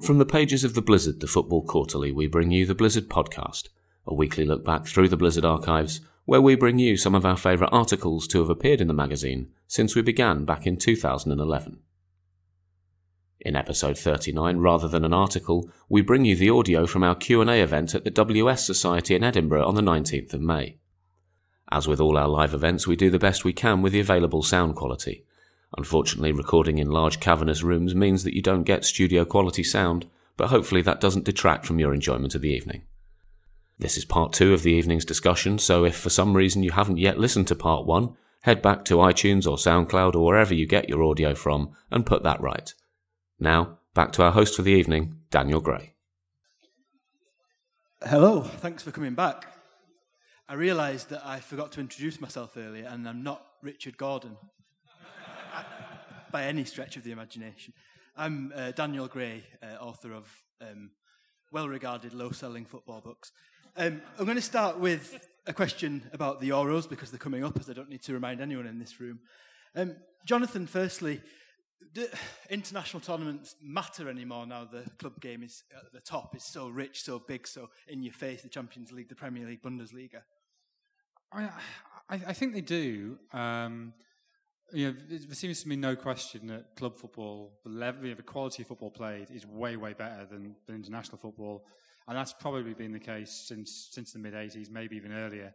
[0.00, 3.68] From the pages of the Blizzard, the Football Quarterly, we bring you the Blizzard Podcast,
[4.06, 7.36] a weekly look back through the Blizzard archives, where we bring you some of our
[7.36, 11.78] favourite articles to have appeared in the magazine since we began back in 2011.
[13.40, 17.62] In episode 39, rather than an article, we bring you the audio from our Q&A
[17.62, 20.76] event at the WS Society in Edinburgh on the 19th of May.
[21.72, 24.42] As with all our live events, we do the best we can with the available
[24.42, 25.24] sound quality,
[25.76, 30.06] Unfortunately, recording in large cavernous rooms means that you don't get studio quality sound,
[30.36, 32.82] but hopefully that doesn't detract from your enjoyment of the evening.
[33.78, 36.98] This is part two of the evening's discussion, so if for some reason you haven't
[36.98, 40.88] yet listened to part one, head back to iTunes or SoundCloud or wherever you get
[40.88, 42.72] your audio from and put that right.
[43.38, 45.94] Now, back to our host for the evening, Daniel Gray.
[48.02, 49.52] Hello, thanks for coming back.
[50.48, 54.36] I realised that I forgot to introduce myself earlier, and I'm not Richard Gordon
[56.30, 57.72] by any stretch of the imagination.
[58.16, 60.30] I'm uh, Daniel Gray, uh, author of
[60.60, 60.90] um,
[61.52, 63.32] well regarded, low selling football books.
[63.76, 67.58] Um, I'm going to start with a question about the Euros because they're coming up,
[67.58, 69.20] as I don't need to remind anyone in this room.
[69.74, 71.20] Um, Jonathan, firstly,
[71.92, 72.06] do
[72.50, 77.02] international tournaments matter anymore now the club game is at the top, is so rich,
[77.02, 80.22] so big, so in your face, the Champions League, the Premier League, Bundesliga?
[81.32, 81.50] I,
[82.08, 83.18] I, I think they do.
[83.32, 83.92] Um,
[84.72, 88.22] you know, there seems to be no question that club football, the level, know, the
[88.22, 91.64] quality of football played, is way, way better than, than international football,
[92.08, 95.54] and that's probably been the case since since the mid '80s, maybe even earlier.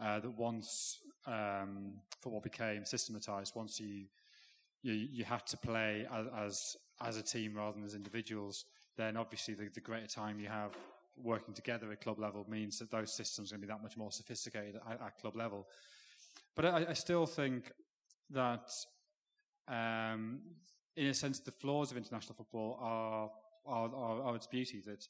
[0.00, 4.06] Uh, that once um, football became systematized, once you
[4.84, 8.66] you, you had to play as, as, as a team rather than as individuals,
[8.96, 10.72] then obviously the, the greater time you have
[11.16, 13.96] working together at club level means that those systems are going to be that much
[13.96, 15.66] more sophisticated at, at club level.
[16.54, 17.72] But I, I still think
[18.30, 18.70] that,
[19.68, 20.40] um,
[20.96, 23.30] in a sense, the flaws of international football are,
[23.66, 24.82] are, are, are its beauty.
[24.86, 25.06] That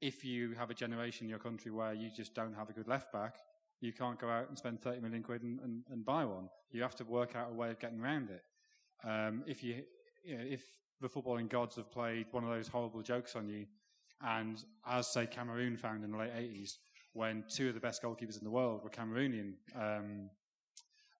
[0.00, 2.88] if you have a generation in your country where you just don't have a good
[2.88, 3.36] left back,
[3.80, 6.48] you can't go out and spend 30 million quid and, and, and buy one.
[6.70, 8.42] You have to work out a way of getting around it.
[9.08, 9.82] Um, if you,
[10.24, 10.62] you know, if
[11.00, 13.66] the footballing gods have played one of those horrible jokes on you,
[14.22, 16.72] and as say Cameroon found in the late 80s,
[17.12, 20.30] when two of the best goalkeepers in the world were Cameroonian, um,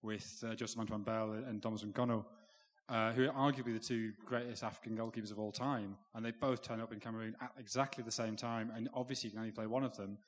[0.02, 2.24] with uh, Joseph Antoine Bell and Thomas Nkono,
[2.88, 6.62] uh, who are arguably the two greatest African goalkeepers of all time, and they both
[6.62, 9.66] turn up in Cameroon at exactly the same time, and obviously you can only play
[9.66, 10.18] one of them,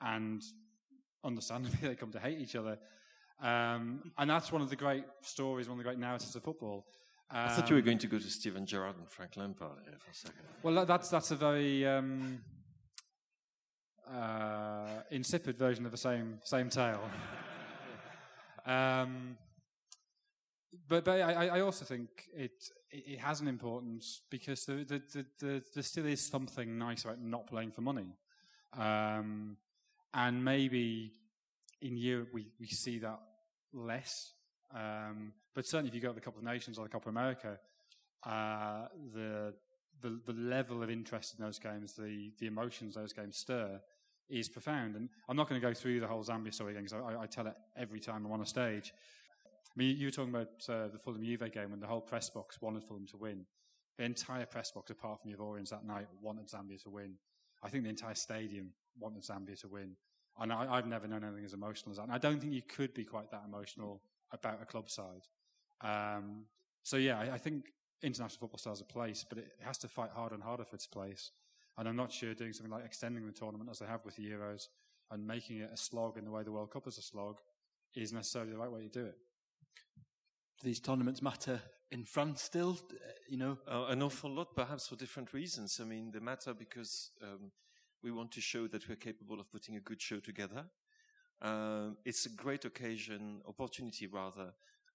[0.00, 0.42] and
[1.24, 2.78] understandably they come to hate each other.
[3.40, 6.86] Um, and that's one of the great stories, one of the great narratives of football.
[7.30, 9.84] Um, I thought you were um, going to go to Steven Gerrard and Frank Lampard
[9.84, 10.40] here for a second.
[10.62, 12.40] Well, that's that's a very um,
[14.10, 17.02] uh, insipid version of the same same tale.
[18.68, 19.38] Um,
[20.86, 22.52] but but I, I also think it
[22.90, 27.80] it has an importance because there, there, still is something nice about not playing for
[27.80, 28.14] money,
[28.74, 29.56] um,
[30.12, 31.12] and maybe
[31.80, 33.20] in Europe we, we see that
[33.72, 34.32] less.
[34.74, 37.58] Um, but certainly, if you go to the Cup of Nations or the Copa America,
[38.24, 39.54] uh, the,
[40.02, 43.80] the the level of interest in those games, the the emotions those games stir,
[44.28, 44.96] is profound.
[44.96, 47.26] And I'm not going to go through the whole Zambia story again because I, I,
[47.26, 48.92] tell it every time I'm on a stage.
[48.94, 52.30] I mean, you were talking about uh, the Fulham Juve game when the whole press
[52.30, 53.46] box wanted Fulham to win.
[53.96, 57.14] The entire press box, apart from the Ivorians that night, wanted Zambia to win.
[57.62, 59.96] I think the entire stadium wanted Zambia to win.
[60.40, 62.04] And I, have never known anything as emotional as that.
[62.04, 65.26] And I don't think you could be quite that emotional about a club side.
[65.80, 66.44] Um,
[66.84, 67.72] so yeah, I, I think
[68.02, 70.86] international football has a place, but it has to fight harder and harder for its
[70.86, 71.32] place.
[71.78, 74.28] And I'm not sure doing something like extending the tournament as they have with the
[74.28, 74.66] Euros
[75.12, 77.38] and making it a slog in the way the World Cup is a slog
[77.94, 79.16] is necessarily the right way to do it.
[80.60, 81.60] Do these tournaments matter
[81.92, 82.76] in France still?
[83.28, 85.78] You know, uh, an awful lot, perhaps for different reasons.
[85.80, 87.52] I mean, they matter because um,
[88.02, 90.64] we want to show that we're capable of putting a good show together.
[91.40, 94.52] Um, it's a great occasion, opportunity rather,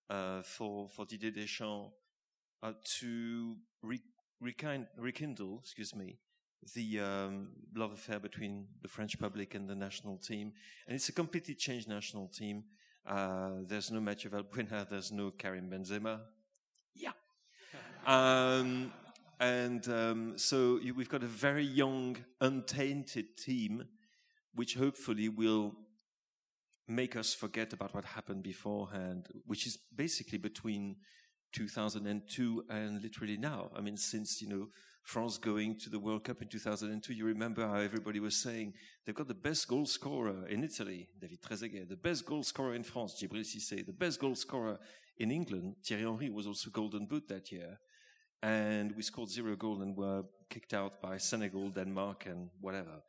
[0.09, 1.93] uh, for for Didier Deschamps
[2.61, 4.01] uh, to re-
[4.41, 6.19] rekindle, excuse me,
[6.75, 10.53] the um, love affair between the French public and the national team.
[10.87, 12.63] And it's a completely changed national team.
[13.05, 16.21] Uh, there's no Mathieu Valbuena, there's no Karim Benzema.
[16.95, 17.11] Yeah.
[18.05, 18.91] Um,
[19.39, 23.85] and um, so we've got a very young, untainted team,
[24.53, 25.73] which hopefully will
[26.87, 30.97] make us forget about what happened beforehand, which is basically between
[31.53, 33.71] 2002 and literally now.
[33.75, 34.67] I mean, since, you know,
[35.03, 38.73] France going to the World Cup in 2002, you remember how everybody was saying
[39.05, 42.83] they've got the best goal scorer in Italy, David Trezeguet, the best goal scorer in
[42.83, 44.79] France, Djibril Cissé, the best goal scorer
[45.17, 47.77] in England, Thierry Henry was also Golden Boot that year.
[48.41, 53.01] and we scored zero goal and were kicked out by Senegal, Denmark, and whatever,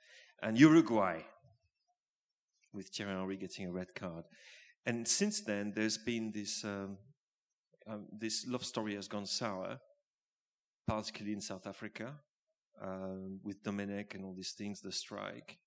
[0.43, 1.23] and Uruguay,
[2.73, 4.25] with Thierry Henry getting a red card.
[4.87, 6.99] And since then, there's been this um,
[7.87, 9.81] um, this love story has gone sour,
[10.87, 12.15] particularly in South Africa,
[12.83, 15.59] um, with Domenech and all these things, the strike.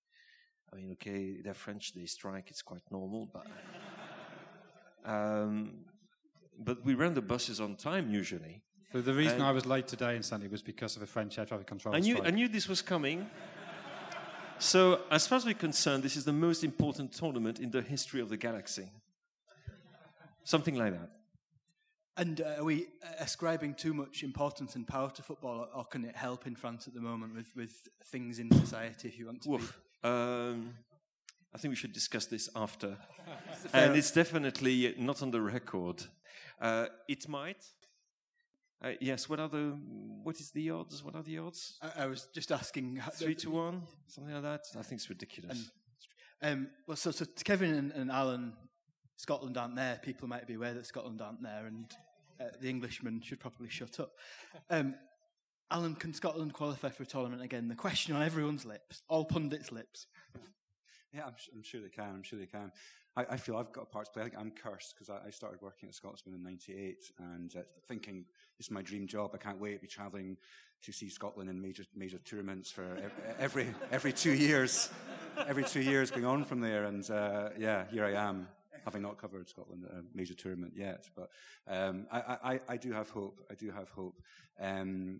[0.72, 3.48] I mean, okay, they're French, they strike, it's quite normal, but.
[5.06, 5.86] Um,
[6.60, 8.64] but we ran the buses on time usually.
[8.92, 11.46] So the reason I was late today in Sunday was because of a French air
[11.46, 12.28] traffic control I knew, strike.
[12.28, 13.30] I knew this was coming.
[14.60, 18.22] so, as far as we're concerned, this is the most important tournament in the history
[18.22, 18.90] of the galaxy.
[20.44, 21.10] Something like that.
[22.18, 25.86] And uh, are we uh, ascribing too much importance and power to football, or, or
[25.86, 29.08] can it help in France at the moment with, with things in society?
[29.08, 29.80] If you want to, Woof.
[30.04, 30.74] Um,
[31.54, 32.98] I think we should discuss this after.
[33.74, 36.04] and it's definitely not on the record.
[36.60, 37.64] Uh, it might.
[38.84, 39.30] Uh, yes.
[39.30, 39.78] What are the?
[40.24, 41.04] What is the odds?
[41.04, 41.78] What are the odds?
[41.82, 43.02] I, I was just asking.
[43.14, 44.62] Three to one, something like that.
[44.78, 45.72] I think it's ridiculous.
[46.42, 48.54] Um, well, so, so Kevin and, and Alan,
[49.16, 50.00] Scotland aren't there.
[50.04, 51.92] People might be aware that Scotland aren't there, and
[52.40, 54.12] uh, the Englishman should probably shut up.
[54.70, 54.96] Um,
[55.70, 57.68] Alan, can Scotland qualify for a tournament again?
[57.68, 60.08] The question on everyone's lips, all pundits' lips.
[61.14, 62.10] Yeah, I'm, I'm sure they can.
[62.10, 62.72] I'm sure they can.
[63.18, 64.22] I, I feel I've got a part to play.
[64.22, 67.62] I think I'm cursed because I, I started working at Scotsman in '98 and uh,
[67.88, 68.26] thinking
[68.60, 69.32] it's my dream job.
[69.34, 70.38] I can't wait to be travelling
[70.84, 72.86] to see Scotland in major major tournaments for
[73.40, 74.90] every every two years,
[75.48, 76.86] every two years going on from there.
[76.86, 78.48] And uh, yeah, here I am,
[78.88, 81.10] having not covered Scotland at a major tournament yet.
[81.14, 81.30] But
[81.68, 82.20] um, I,
[82.52, 83.42] I, I do have hope.
[83.52, 84.22] I do have hope.
[84.62, 85.20] Um,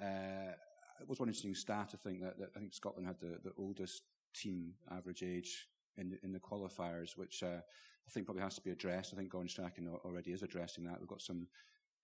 [0.00, 0.52] uh,
[1.00, 1.90] it was one interesting stat.
[1.94, 4.02] I think that, that I think Scotland had the, the oldest
[4.34, 5.66] team average age
[5.96, 7.58] in the, in the qualifiers, which uh,
[8.06, 9.12] I think probably has to be addressed.
[9.12, 11.00] I think Gordon Strachan already is addressing that.
[11.00, 11.48] We've got some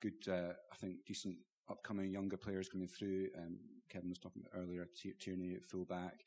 [0.02, 1.36] good, uh, I think, decent
[1.70, 3.28] upcoming younger players coming through.
[3.38, 3.56] Um,
[3.88, 4.88] Kevin was talking about earlier,
[5.20, 6.24] Tierney at fullback,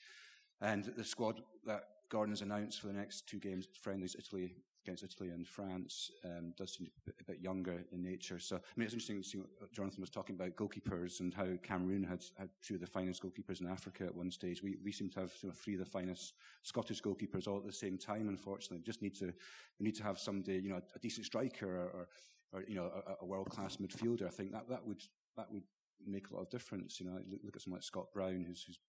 [0.62, 4.56] and the squad that Gordon has announced for the next two games, friendlies, Italy
[4.88, 6.88] against Italy and France, um, does seem
[7.20, 8.40] a bit younger in nature.
[8.40, 11.48] So, I mean, it's interesting to see what Jonathan was talking about goalkeepers and how
[11.62, 14.64] Cameroon had, had two of the finest goalkeepers in Africa at one stage.
[14.64, 17.98] We, we seem to have three of the finest Scottish goalkeepers all at the same
[17.98, 18.78] time, unfortunately.
[18.78, 19.34] We just need to,
[19.80, 22.08] we need to have somebody, you know, a decent striker or, or,
[22.54, 24.26] or you know, a, a world-class midfielder.
[24.26, 25.04] I think that, that would,
[25.36, 25.64] that would
[26.06, 27.00] make a lot of difference.
[27.00, 28.80] You know, look, look at someone like Scott Brown, whose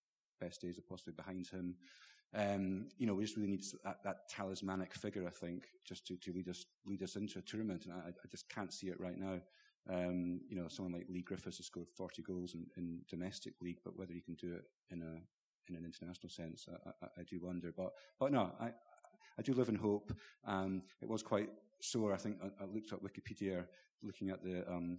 [0.40, 1.74] best days are possibly behind him.
[2.34, 6.16] Um, you know, we just really need that, that talismanic figure, I think, just to,
[6.16, 9.00] to lead us lead us into a tournament, and I, I just can't see it
[9.00, 9.40] right now.
[9.90, 13.78] Um, you know, someone like Leigh Griffiths has scored 40 goals in, in domestic league,
[13.82, 15.20] but whether he can do it in a
[15.68, 17.72] in an international sense, I, I, I do wonder.
[17.74, 18.72] But but no, I
[19.38, 20.12] I do live in hope.
[20.46, 21.48] Um, it was quite
[21.80, 22.12] sore.
[22.12, 23.64] I think I, I looked at Wikipedia,
[24.02, 24.98] looking at the um,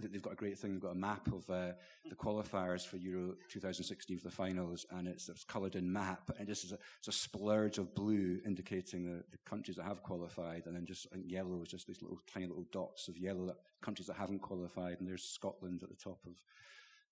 [0.00, 0.72] they've got a great thing.
[0.72, 1.72] They've got a map of uh,
[2.08, 6.46] the qualifiers for Euro 2016 for the finals, and it's, it's coloured in map, and
[6.46, 10.64] this is a, it's a splurge of blue indicating the, the countries that have qualified,
[10.66, 13.56] and then just in yellow is just these little tiny little dots of yellow that
[13.80, 16.32] countries that haven't qualified, and there's Scotland at the top of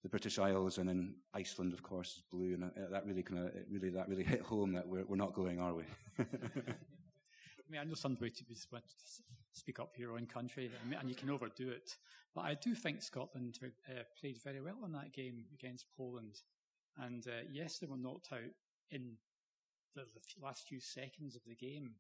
[0.03, 3.47] the British Isles, and then Iceland, of course, is blue, and uh, that really kind
[3.47, 5.85] of really that really hit home that we're we're not going, are we?
[7.67, 8.45] I mean, I know somebody to
[9.53, 11.97] speak up your own country, and you can overdo it.
[12.35, 16.43] But I do think Scotland uh, played very well in that game against Poland.
[16.99, 18.53] And uh, yes, they were knocked out
[18.91, 19.17] in
[19.95, 21.95] the, the last few seconds of the game.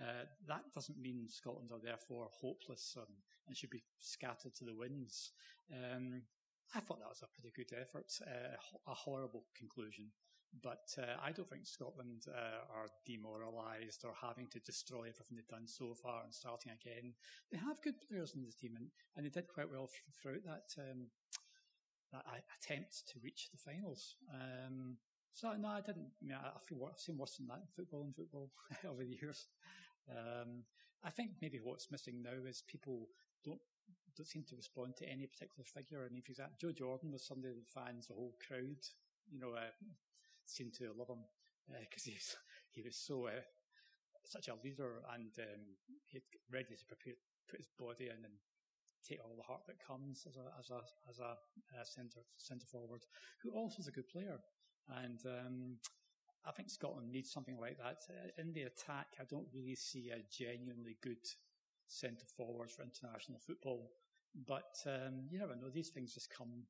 [0.00, 3.14] Uh, that doesn't mean Scotland are therefore hopeless and,
[3.46, 5.32] and should be scattered to the winds.
[5.70, 6.22] Um,
[6.74, 8.56] I thought that was a pretty good effort, uh,
[8.90, 10.06] a horrible conclusion.
[10.60, 15.48] But uh, I don't think Scotland uh, are demoralised or having to destroy everything they've
[15.48, 17.14] done so far and starting again.
[17.50, 19.88] They have good players in the team, and, and they did quite well
[20.20, 21.08] throughout that um,
[22.12, 22.24] that
[22.60, 24.16] attempt to reach the finals.
[24.32, 24.98] Um,
[25.32, 26.12] so no, I didn't.
[26.22, 28.50] I, mean, I feel I've seen worse than that in football and football
[28.88, 29.46] over the years.
[30.10, 30.64] Um,
[31.02, 33.08] I think maybe what's missing now is people
[33.44, 33.60] don't
[34.16, 36.04] don't seem to respond to any particular figure.
[36.04, 38.84] I mean, for example, Joe Jordan was somebody the fans, the whole crowd,
[39.30, 39.72] you know, uh,
[40.46, 41.24] seemed to love him
[41.80, 42.36] because he was
[42.70, 43.40] he was so uh,
[44.24, 45.62] such a leader and um,
[46.06, 46.22] he'd
[46.52, 47.14] ready to prepare
[47.48, 48.34] put his body in and
[49.06, 50.80] take all the heart that comes as a as a
[51.10, 51.32] as a
[51.78, 53.02] uh, centre centre forward
[53.42, 54.38] who also is a good player
[55.00, 55.78] and um,
[56.44, 59.14] I think Scotland needs something like that Uh, in the attack.
[59.20, 61.24] I don't really see a genuinely good
[61.86, 63.92] centre forward for international football,
[64.46, 65.70] but um, you never know.
[65.70, 66.66] These things just come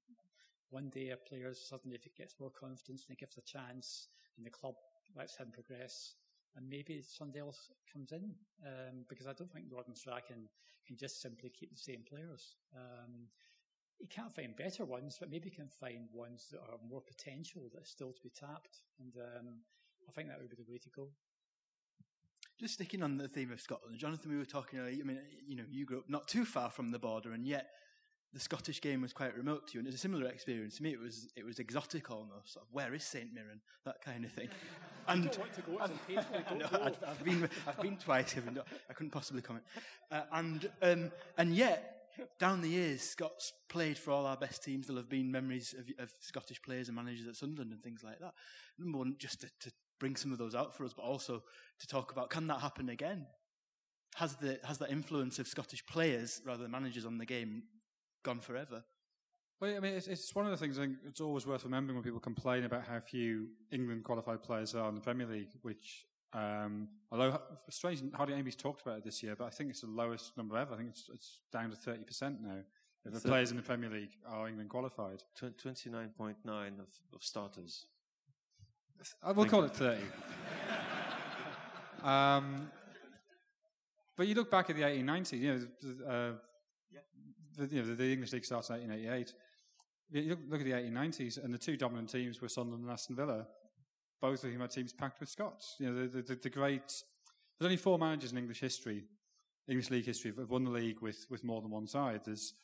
[0.73, 4.09] one day a player suddenly if he gets more confidence and he gives a chance
[4.37, 4.75] and the club
[5.15, 6.15] lets him progress
[6.57, 8.35] and maybe somebody else comes in
[8.67, 10.49] um, because I don't think Gordon Strachan
[10.87, 12.57] can just simply keep the same players.
[12.75, 13.29] Um,
[14.01, 17.71] you can't find better ones, but maybe you can find ones that are more potential
[17.73, 18.79] that are still to be tapped.
[18.99, 19.47] And um,
[20.09, 21.09] I think that would be the way to go.
[22.59, 24.99] Just sticking on the theme of Scotland, Jonathan, we were talking earlier.
[25.01, 27.71] I mean, you know, you grew up not too far from the border, and yet
[28.33, 30.83] the Scottish game was quite remote to you, and it was a similar experience to
[30.83, 30.93] me.
[30.93, 32.55] It was it was exotic almost.
[32.55, 33.61] Sort of, where is Saint Mirren?
[33.85, 34.49] That kind of thing.
[35.09, 35.81] And I want to go.
[36.09, 38.37] It's no, I've, I've, been I've been twice.
[38.89, 39.65] I couldn't possibly comment.
[40.13, 41.93] Uh, and um, and yet
[42.39, 44.87] down the years, Scots played for all our best teams.
[44.87, 48.21] There'll have been memories of, of Scottish players and managers at Sunderland and things like
[48.21, 48.35] that.
[48.79, 51.43] Number one, just to, to bring some of those out for us, but also
[51.81, 53.27] to talk about can that happen again?
[54.17, 57.65] Has the has that influence of Scottish players rather than managers on the game
[58.23, 58.85] gone forever?
[59.61, 61.97] Well, I mean, it's, it's one of the things I think it's always worth remembering
[61.97, 66.07] when people complain about how few England qualified players are in the Premier League, which
[66.33, 69.87] um, although strange, hardly anybody's talked about it this year, but I think it's the
[69.87, 70.75] lowest number ever.
[70.75, 72.59] I think it's, it's down to thirty percent now.
[73.05, 76.75] If the so players in the Premier League are England qualified, twenty nine point nine
[76.81, 77.87] of, of starters.
[79.23, 80.05] I will call it thirty.
[82.03, 82.71] um,
[84.17, 86.33] but you look back at the 1890s, you know, uh,
[87.57, 89.35] the, you know, the, English League starts in 1888.
[90.11, 93.47] You look, at the 1890s, and the two dominant teams were Sunderland and Aston Villa
[94.23, 95.75] both of whom had teams packed with Scots.
[95.79, 96.87] You know, the, the, the great.
[96.87, 99.05] There's only four managers in English history,
[99.69, 102.21] English league history, have won the league with, with more than one side.
[102.25, 102.55] There's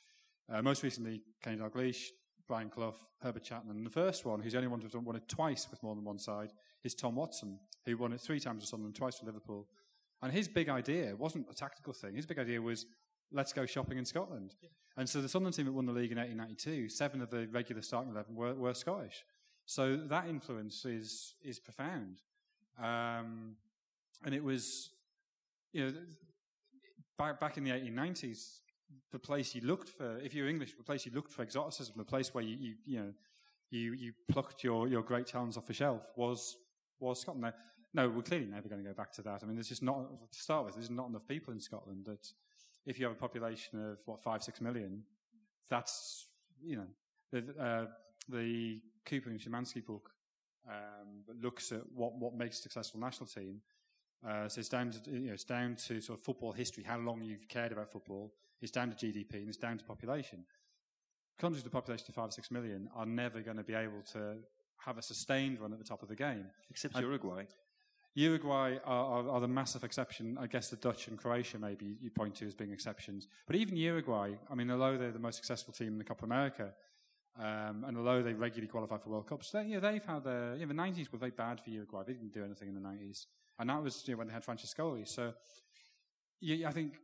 [0.48, 2.06] uh, most recently Kenny Dalglish,
[2.46, 3.76] Brian Clough, Herbert Chapman.
[3.76, 5.96] And the first one, who's the only one to have won it twice with more
[5.96, 6.52] than one side,
[6.84, 9.66] is Tom Watson, who won it three times with Sunderland, twice with Liverpool.
[10.22, 12.14] And his big idea wasn't a tactical thing.
[12.14, 12.86] His big idea was
[13.32, 14.54] let's go shopping in Scotland.
[14.62, 14.68] Yeah.
[14.96, 17.82] And so the Sunderland team that won the league in 1892, seven of the regular
[17.82, 19.24] starting 11 were, were Scottish.
[19.64, 22.22] So that influence is is profound,
[22.82, 23.54] um,
[24.24, 24.90] and it was,
[25.74, 25.92] you know,
[27.18, 28.60] back back in the 1890s,
[29.12, 32.04] the place you looked for, if you're English, the place you looked for exoticism, the
[32.04, 33.12] place where you you, you know
[33.70, 36.56] you you plucked your, your great talents off the shelf was
[36.98, 37.42] was Scotland.
[37.42, 37.52] Now,
[37.94, 39.40] no, we're clearly never going to go back to that.
[39.42, 40.74] I mean, there's just not to start with.
[40.74, 42.26] There's not enough people in Scotland that
[42.88, 45.02] if you have a population of what five six million,
[45.68, 46.26] that's
[46.64, 46.86] you know
[47.30, 47.86] the, uh,
[48.28, 50.10] the Kuper and Szymanski book
[50.66, 53.60] um, looks at what, what makes a successful national team.
[54.26, 56.98] Uh, so it's down to you know it's down to sort of football history, how
[56.98, 58.32] long you've cared about football.
[58.60, 60.44] It's down to GDP and it's down to population.
[61.38, 64.02] Countries with a population of five or six million are never going to be able
[64.12, 64.38] to
[64.84, 67.44] have a sustained run at the top of the game, except Uruguay.
[68.18, 70.36] Uruguay are, are, are, the massive exception.
[70.40, 73.28] I guess the Dutch and Croatia maybe you point to as being exceptions.
[73.46, 76.72] But even Uruguay, I mean, although they're the most successful team in the Copa America,
[77.38, 80.56] um, and although they regularly qualify for World Cups, they, you know, they've had the,
[80.58, 82.02] you know, the 90s were very bad for Uruguay.
[82.04, 83.26] They didn't do anything in the 90s.
[83.60, 85.06] And that was you know, when they had Francescoli.
[85.06, 85.32] So
[86.40, 86.94] yeah, I think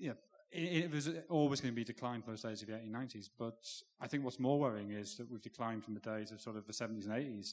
[0.00, 0.12] yeah,
[0.50, 3.28] it, it, was always going to be declined from those days of the 1890s.
[3.38, 3.66] But
[4.00, 6.66] I think what's more worrying is that we've declined from the days of sort of
[6.66, 7.52] the 70s and 80s.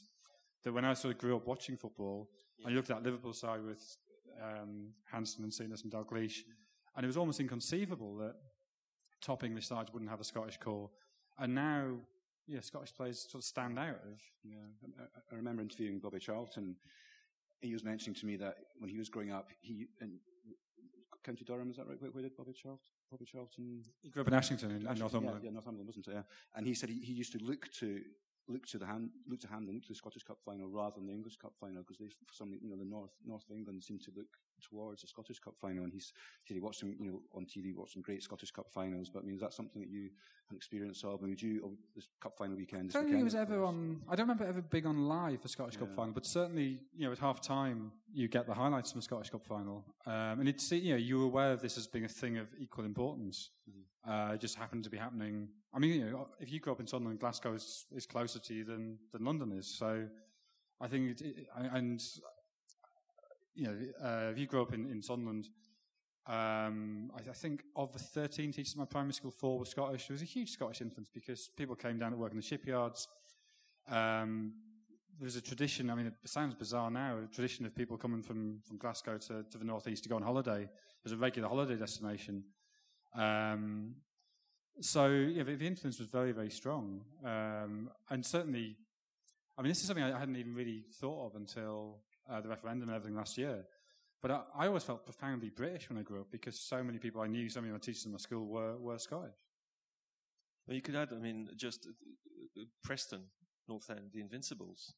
[0.64, 2.68] That when I sort of grew up watching football, yeah.
[2.68, 3.96] I looked at Liverpool side with
[4.42, 6.40] um, Hansen and Souness and Dalglish,
[6.96, 8.34] and it was almost inconceivable that
[9.20, 10.90] top English sides wouldn't have a Scottish core
[11.38, 11.96] and now,
[12.46, 14.20] yeah, Scottish players sort of stand out of.
[14.44, 14.56] Yeah,
[14.98, 16.76] I, I remember interviewing Bobby Charlton.
[17.60, 20.18] He was mentioning to me that when he was growing up, he in
[21.24, 22.00] County Durham, is that right?
[22.00, 22.86] Where, where did Bobby Charlton?
[23.10, 23.82] Bobby Charlton.
[24.02, 25.42] He grew up in Ashington, in, in Northumberland.
[25.42, 26.14] Yeah, yeah, Northumberland, wasn't it?
[26.14, 26.22] Yeah.
[26.54, 28.00] And he said he, he used to look to
[28.48, 31.06] look to the hand, look to hand, look to the Scottish Cup final rather than
[31.06, 33.82] the English Cup final because they, for some, you know, the north north of England
[33.82, 34.28] seemed to look
[34.62, 35.84] towards the Scottish Cup final.
[35.84, 36.12] And he's
[36.44, 39.10] he watched some, you know, on TV, watched some great Scottish Cup finals.
[39.12, 40.10] But I mean, is that something that you
[40.48, 41.20] had experience of?
[41.20, 42.90] I mean, would you oh, this Cup final weekend?
[42.94, 44.02] I don't think he was ever on.
[44.08, 45.80] I don't remember ever being on live for Scottish yeah.
[45.80, 49.04] Cup final, but certainly, you know, at half time you get the highlights from the
[49.04, 52.04] Scottish Cup final, um, and it's you know you were aware of this as being
[52.04, 53.50] a thing of equal importance.
[53.68, 53.80] Mm-hmm.
[54.06, 55.48] Uh, it just happened to be happening.
[55.74, 58.54] I mean, you know, if you grew up in Sunderland, Glasgow is, is closer to
[58.54, 59.66] you than than London is.
[59.66, 60.06] So
[60.80, 62.00] I think, it, it, and
[63.54, 65.48] you know, uh, if you grew up in, in Sunderland,
[66.26, 70.08] um, I, I, think of the 13 teachers in my primary school, four were Scottish.
[70.08, 73.08] There was a huge Scottish influence because people came down to work in the shipyards.
[73.88, 74.52] Um,
[75.18, 78.22] there was a tradition, I mean, it sounds bizarre now, a tradition of people coming
[78.22, 80.68] from, from Glasgow to, to the northeast to go on holiday
[81.06, 82.44] as a regular holiday destination.
[83.16, 83.96] Um,
[84.80, 87.02] so yeah, the influence was very, very strong.
[87.24, 88.76] Um, and certainly
[89.58, 92.88] I mean, this is something I hadn't even really thought of until uh, the referendum
[92.88, 93.64] and everything last year.
[94.20, 97.22] But I, I, always felt profoundly British when I grew up because so many people
[97.22, 99.36] I knew, so many of my teachers in my school were, were Scottish.
[100.66, 103.22] Well, you could add, I mean, just uh, uh, Preston,
[103.68, 104.94] North End, the Invincibles.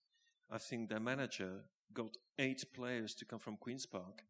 [0.51, 4.23] I think their manager got eight players to come from Queen's Park,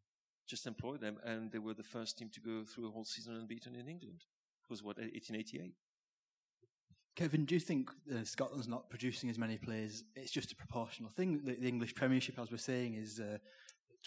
[0.49, 3.37] just employed them, and they were the first team to go through a whole season
[3.37, 4.25] unbeaten in England.
[4.64, 5.75] It was what, 1888?
[7.14, 10.05] Kevin, do you think uh, Scotland's not producing as many players?
[10.14, 11.40] It's just a proportional thing.
[11.45, 13.38] The, the English Premiership, as we're saying, is uh,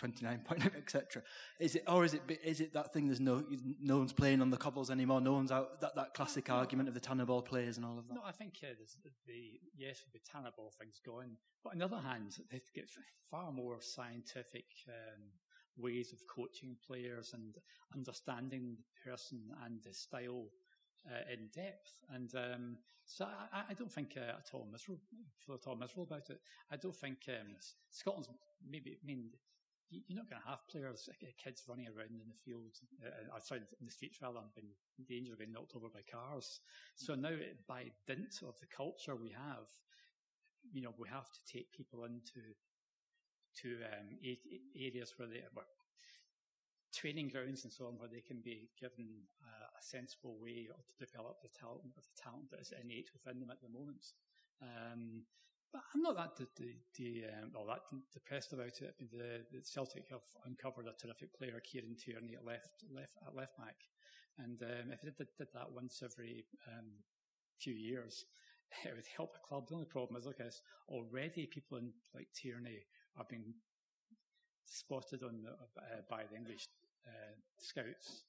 [0.02, 1.22] 29.9, etc.
[1.60, 3.08] Is it, or is it, is it that thing?
[3.08, 3.44] There's no,
[3.82, 5.20] no one's playing on the cobbles anymore.
[5.20, 5.82] No one's out.
[5.82, 8.14] That, that classic argument of the tanner ball players and all of that.
[8.14, 8.68] No, I think uh,
[9.28, 12.90] the yes, the tanner ball thing's going, but on the other hand, they've get
[13.30, 15.22] far more scientific um,
[15.78, 17.58] ways of coaching players and
[17.96, 20.46] understanding the person and the style
[21.08, 21.92] uh, in depth.
[22.14, 25.02] And um, so I, I, don't think uh, at all miserable,
[25.46, 26.40] feel at all miserable about it.
[26.72, 27.56] I don't think um,
[27.90, 28.30] Scotland's
[28.70, 29.30] maybe, I mean,
[29.90, 33.64] you're not going to have players, uh, kids running around in the field, uh, outside
[33.80, 36.62] in the streets rather, in danger of being knocked over by cars.
[36.96, 37.36] So now,
[37.68, 39.68] by dint of the culture we have,
[40.72, 42.40] you know, we have to take people into
[43.62, 44.18] to um,
[44.76, 45.66] areas where they well,
[46.94, 49.08] training grounds and so on, where they can be given
[49.44, 53.52] uh, a sensible way to develop the talent, the talent that is innate within them
[53.52, 54.04] at the moment.
[54.62, 55.24] Um,
[55.72, 58.96] but I'm not that the, the, um, well, that depressed about it.
[59.00, 63.58] the, the, Celtic have uncovered a terrific player, Kieran Tierney, at left left at left
[63.58, 63.80] back,
[64.38, 66.92] and um, if they did, did, that once every um,
[67.58, 68.26] few years,
[68.86, 69.70] it would help the club.
[69.70, 72.84] The only problem is, look, is already people in like Tierney
[73.18, 73.54] are been
[74.66, 76.68] spotted on the, uh, by the English
[77.06, 78.24] uh, scouts.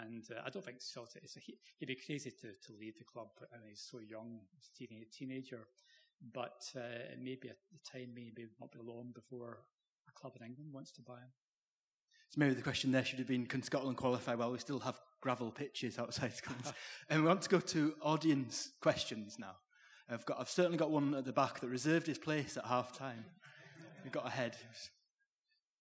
[0.00, 2.98] And uh, I don't think Celtic is a, he, would be crazy to, to leave
[2.98, 3.28] the club.
[3.52, 5.66] and he's so young, he's a teenager.
[6.32, 9.64] But uh, maybe at the time maybe not be long before
[10.08, 11.32] a club in England wants to buy him.
[12.30, 14.34] So maybe the question there should have been, can Scotland qualify?
[14.34, 16.74] Well, we still have gravel pitches outside Scotland.
[17.10, 19.56] and we want to go to audience questions now.
[20.08, 22.96] I've got, I've certainly got one at the back that reserved his place at half
[22.96, 23.24] time.
[24.04, 24.54] We've got ahead.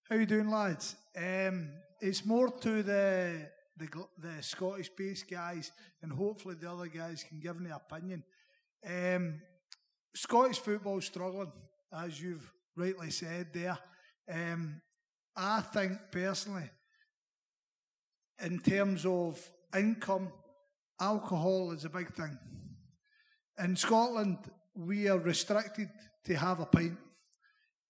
[0.10, 0.96] How you doing, lads?
[1.14, 3.88] Um, it's more to the, the
[4.18, 8.24] the Scottish-based guys, and hopefully the other guys can give me an opinion.
[8.88, 9.42] Um,
[10.16, 11.52] Scottish football struggling,
[11.92, 13.78] as you've rightly said there.
[14.32, 14.80] Um,
[15.36, 16.70] I think personally,
[18.42, 19.38] in terms of
[19.76, 20.32] income,
[20.98, 22.40] alcohol is a big thing.
[23.62, 24.38] In Scotland,
[24.76, 25.90] we are restricted
[26.24, 26.98] to have a pint.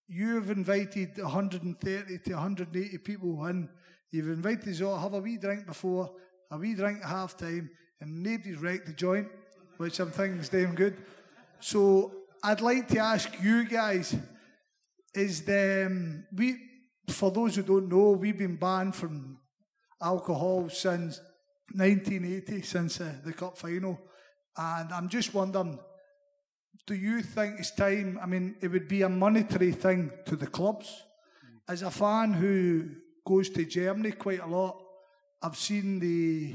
[0.07, 3.69] You've invited 130 to 180 people in.
[4.11, 6.11] You've invited us all have a wee drink before,
[6.51, 7.69] a wee drink at half time,
[8.01, 9.27] and nobody's wrecked the joint,
[9.77, 10.97] which I'm is damn good.
[11.59, 12.11] So
[12.43, 14.15] I'd like to ask you guys:
[15.15, 16.57] Is the um, we?
[17.09, 19.37] For those who don't know, we've been banned from
[20.01, 21.19] alcohol since
[21.73, 23.99] 1980, since uh, the cup final,
[24.57, 25.79] and I'm just wondering.
[26.85, 28.19] Do you think it's time?
[28.21, 31.03] I mean, it would be a monetary thing to the clubs.
[31.67, 32.89] As a fan who
[33.25, 34.81] goes to Germany quite a lot,
[35.41, 36.53] I've seen the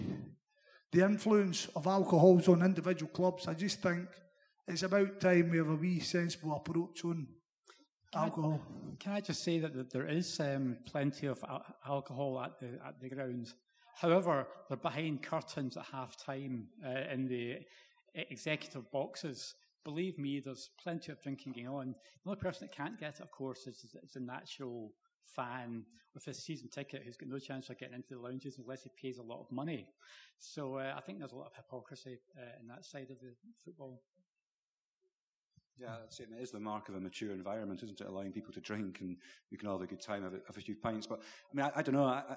[0.92, 3.46] the influence of alcohols on individual clubs.
[3.46, 4.08] I just think
[4.66, 7.26] it's about time we have a wee sensible approach on
[8.12, 8.60] can alcohol.
[8.62, 12.78] I, can I just say that, there is um, plenty of al- alcohol at the
[12.86, 13.52] at the ground.
[13.96, 17.58] However, they're behind curtains at half time uh, in the
[18.14, 19.54] executive boxes.
[19.88, 21.94] Believe me, there's plenty of drinking going on.
[22.22, 24.92] The only person that can't get it, of course, is, is a natural
[25.34, 28.82] fan with a season ticket who's got no chance of getting into the lounges unless
[28.82, 29.88] he pays a lot of money.
[30.40, 33.32] So uh, I think there's a lot of hypocrisy uh, in that side of the
[33.64, 34.02] football.
[35.78, 36.28] Yeah, that's it.
[36.38, 38.06] it is the mark of a mature environment, isn't it?
[38.06, 39.16] Allowing people to drink and
[39.48, 41.06] you can all have a good time, have a, have a few pints.
[41.06, 42.04] But I mean, I, I don't know.
[42.04, 42.36] I,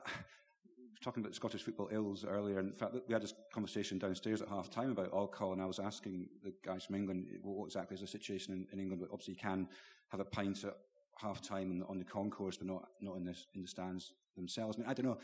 [1.03, 4.41] talking about Scottish football ills earlier, and in fact, that we had this conversation downstairs
[4.41, 7.95] at half time about alcohol, and I was asking the guys from England what exactly
[7.95, 9.01] is the situation in, in England.
[9.01, 9.67] But obviously, you can
[10.09, 10.75] have a pint at
[11.17, 14.77] half time on the concourse, but not not in the in the stands themselves.
[14.77, 15.17] I mean, I don't know.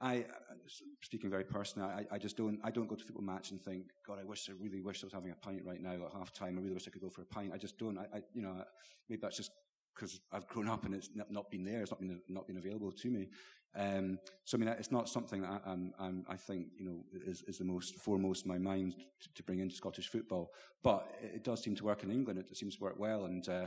[0.00, 0.54] I, uh,
[1.02, 3.84] speaking very personally, I, I, just don't, I don't go to football match and think,
[4.06, 6.32] God, I wish, I really wish I was having a pint right now at half
[6.32, 6.58] time.
[6.58, 7.52] I really wish I could go for a pint.
[7.54, 7.96] I just don't.
[7.96, 8.64] I, I you know,
[9.08, 9.52] maybe that's just
[9.94, 11.80] because I've grown up and it's not been there.
[11.80, 13.28] It's not been, not been available to me.
[13.76, 17.04] Um, so I mean, it's not something that I, I'm, I'm, i think you know
[17.26, 20.52] is, is, the most foremost in my mind to, to, bring into Scottish football.
[20.82, 22.38] But it, does seem to work in England.
[22.38, 23.66] It, seems to work well, and uh,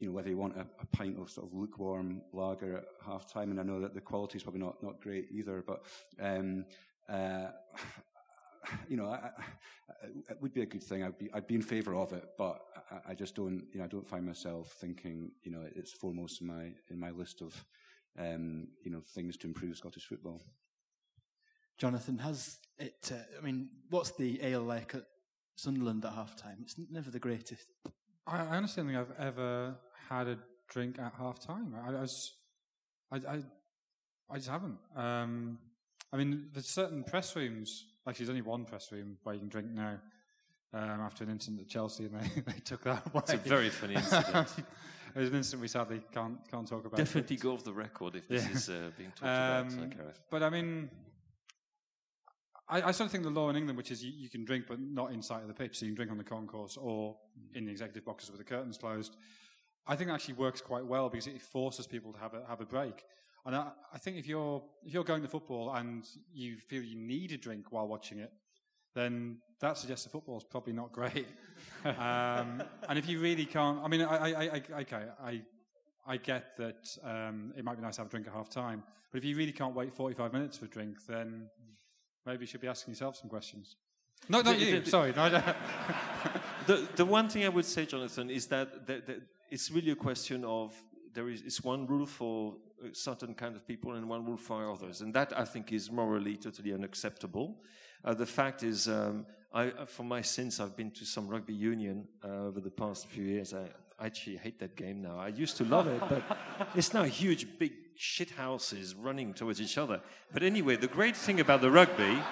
[0.00, 3.32] you know whether you want a, a, pint of sort of lukewarm lager at half
[3.32, 5.82] time, and I know that the quality is probably not not great either, but.
[6.20, 6.64] Um,
[7.08, 7.46] uh,
[8.88, 11.02] you know, I, I, it would be a good thing.
[11.02, 13.84] I'd be, I'd be in favour of it, but I, I, just don't, you know,
[13.84, 17.64] I don't find myself thinking, you know, it's foremost in my in my list of
[18.18, 20.40] um, you know, things to improve Scottish football.
[21.78, 23.10] Jonathan, has it?
[23.12, 25.04] Uh, I mean, what's the ale like at
[25.56, 26.58] Sunderland at half time?
[26.62, 27.66] It's never the greatest.
[28.26, 29.76] I, I honestly don't think I've ever
[30.08, 31.74] had a drink at half time.
[31.84, 32.32] I, I, was,
[33.12, 33.38] I, I,
[34.30, 34.78] I just haven't.
[34.96, 35.58] Um,
[36.12, 37.84] I mean, there's certain press rooms.
[38.08, 39.98] Actually, there's only one press room where you can drink now.
[40.72, 43.22] um, after an incident at Chelsea, and they, they took that away.
[43.24, 44.48] It's a very funny incident.
[45.14, 46.96] it was an incident we sadly can't can't talk about.
[46.96, 48.52] Definitely go off the record if this Yeah.
[48.52, 49.66] is uh, being talked about.
[49.72, 50.20] Um, uh, Gareth.
[50.30, 50.90] but I mean,
[52.68, 54.66] I, I sort of think the law in England, which is you, you can drink
[54.68, 57.16] but not inside of the pitch, so you can drink on the concourse or
[57.54, 59.16] in the executive boxes with the curtains closed.
[59.86, 62.66] I think actually works quite well because it forces people to have a have a
[62.66, 63.04] break.
[63.46, 66.96] And I, I think if you're if you're going to football and you feel you
[66.96, 68.30] need a drink while watching it,
[68.98, 71.26] then that suggests the football is probably not great.
[71.84, 75.42] um, and if you really can't, I mean, I, I, I, okay, I,
[76.06, 78.82] I get that um, it might be nice to have a drink at half time,
[79.10, 81.48] but if you really can't wait 45 minutes for a drink, then
[82.26, 83.76] maybe you should be asking yourself some questions.
[84.28, 84.80] No, not The- you.
[84.80, 85.12] the- Sorry.
[85.14, 85.28] No,
[86.66, 90.44] the the one thing I would say, Jonathan, is that the, it's really a question
[90.44, 90.74] of
[91.14, 92.56] there is it's one rule for
[92.92, 96.36] certain kind of people and one rule for others, and that I think is morally
[96.36, 97.56] totally unacceptable.
[98.04, 101.54] Uh, the fact is, um, I, uh, for my sins, I've been to some rugby
[101.54, 103.54] union uh, over the past few years.
[103.54, 105.18] I, I actually hate that game now.
[105.18, 106.22] I used to love it, but
[106.74, 110.00] it's now huge, big shit houses running towards each other.
[110.32, 112.22] But anyway, the great thing about the rugby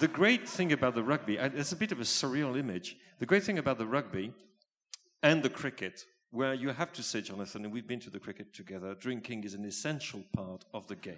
[0.00, 2.96] the great thing about the rugby, it's a bit of a surreal image.
[3.18, 4.32] The great thing about the rugby
[5.22, 8.54] and the cricket, where you have to say, Jonathan, and we've been to the cricket
[8.54, 11.16] together, drinking is an essential part of the game.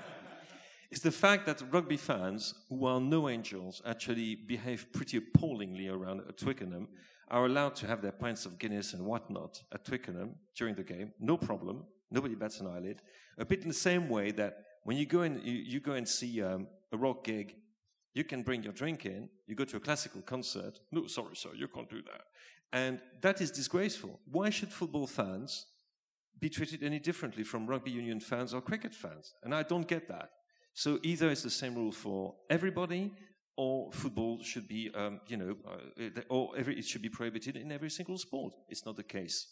[0.90, 6.20] it's the fact that rugby fans, who are no angels, actually behave pretty appallingly around
[6.28, 6.88] at Twickenham,
[7.28, 11.12] are allowed to have their pints of Guinness and whatnot at Twickenham during the game,
[11.20, 11.84] no problem.
[12.10, 13.02] Nobody bats an eyelid.
[13.38, 16.06] A bit in the same way that when you go and you, you go and
[16.06, 17.56] see um, a rock gig,
[18.14, 19.28] you can bring your drink in.
[19.46, 20.78] You go to a classical concert.
[20.92, 22.22] No, sorry, sir, you can't do that.
[22.74, 24.18] And that is disgraceful.
[24.30, 25.66] Why should football fans
[26.40, 29.32] be treated any differently from rugby union fans or cricket fans?
[29.44, 30.30] And I don't get that.
[30.72, 33.12] So either it's the same rule for everybody,
[33.56, 37.70] or football should be, um, you know, uh, or every, it should be prohibited in
[37.70, 38.54] every single sport.
[38.68, 39.46] It's not the case.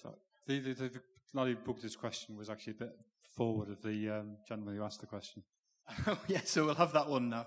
[0.00, 0.16] So
[0.46, 1.00] the, the, the, the
[1.32, 2.92] lady who booked this question was actually a bit
[3.36, 5.42] forward of the um, gentleman who asked the question.
[6.06, 7.46] Oh, yeah, so we'll have that one now.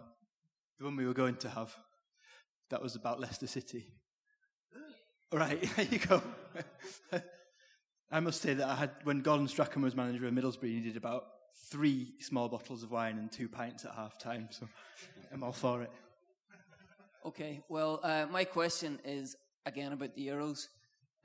[0.77, 1.73] The one we were going to have.
[2.69, 3.87] That was about Leicester City.
[5.33, 6.21] All right, there you go.
[8.11, 10.95] I must say that I had, when Gordon Strachan was manager of Middlesbrough, he did
[10.95, 11.25] about
[11.71, 14.69] three small bottles of wine and two pints at half time, so
[15.33, 15.91] I'm all for it.
[17.25, 20.67] Okay, well, uh, my question is again about the Euros.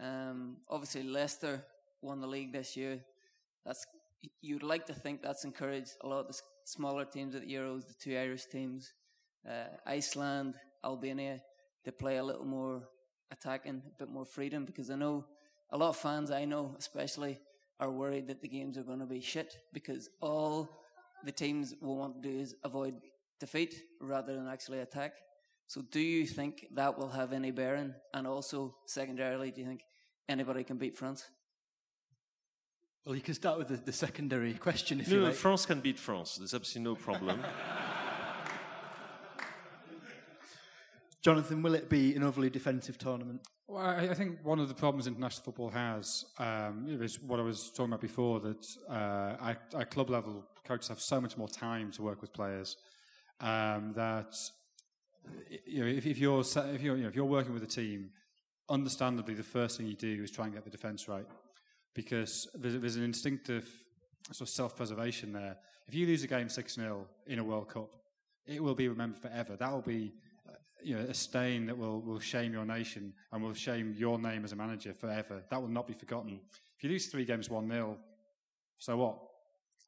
[0.01, 1.63] Um, obviously, Leicester
[2.01, 3.01] won the league this year.
[3.67, 3.85] That's
[4.41, 7.87] you'd like to think that's encouraged a lot of the smaller teams at the Euros,
[7.87, 8.91] the two Irish teams,
[9.47, 11.43] uh, Iceland, Albania,
[11.85, 12.89] to play a little more
[13.31, 14.65] attacking, a bit more freedom.
[14.65, 15.25] Because I know
[15.71, 17.39] a lot of fans I know, especially,
[17.81, 20.69] are worried that the games are going to be shit because all
[21.25, 22.95] the teams will want to do is avoid
[23.39, 25.13] defeat rather than actually attack.
[25.67, 27.95] So, do you think that will have any bearing?
[28.15, 29.83] And also, secondarily, do you think
[30.29, 31.29] anybody can beat France?
[33.05, 35.35] Well, you can start with the, the secondary question if no, you like.
[35.35, 36.37] France can beat France.
[36.37, 37.43] There's absolutely no problem.
[41.23, 43.41] Jonathan, will it be an overly defensive tournament?
[43.67, 47.43] Well, I, I think one of the problems international football has um, is what I
[47.43, 51.49] was talking about before that uh, at, at club level, coaches have so much more
[51.49, 52.77] time to work with players
[53.41, 54.35] um, that
[55.67, 58.11] you know if, if you're if you're you know, if you're working with a team,
[58.71, 61.27] understandably the first thing you do is try and get the defence right
[61.95, 63.69] because there's, there's an instinctive
[64.31, 65.57] sort of self-preservation there.
[65.89, 67.91] If you lose a game six 0 in a World Cup,
[68.47, 69.57] it will be remembered forever.
[69.57, 70.13] That will be
[70.83, 74.45] you know, a stain that will, will shame your nation and will shame your name
[74.45, 75.43] as a manager forever.
[75.51, 76.41] That will not be forgotten.
[76.77, 77.97] If you lose three games 1 0,
[78.79, 79.19] so what?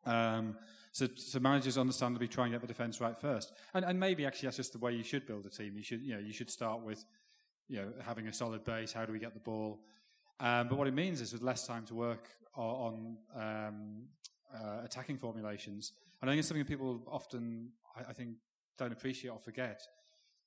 [0.04, 0.56] Um,
[0.92, 3.52] so, so managers understandably try and get the defence right first.
[3.74, 5.76] And, and maybe actually that's just the way you should build a team.
[5.76, 7.04] You should, you know, you should start with,
[7.68, 8.92] you know, having a solid base.
[8.92, 9.80] How do we get the ball?
[10.40, 14.02] Um, but what it means is with less time to work on, on um,
[14.52, 15.92] uh, attacking formulations.
[16.20, 18.36] And I think it's something that people often, I, I think,
[18.78, 19.86] don't appreciate or forget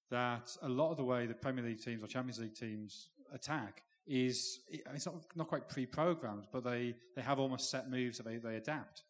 [0.09, 3.81] that a lot of the way the Premier League teams or Champions League teams attack
[4.05, 8.37] is it's not, not quite pre-programmed, but they, they have almost set moves that they,
[8.37, 9.03] they adapt.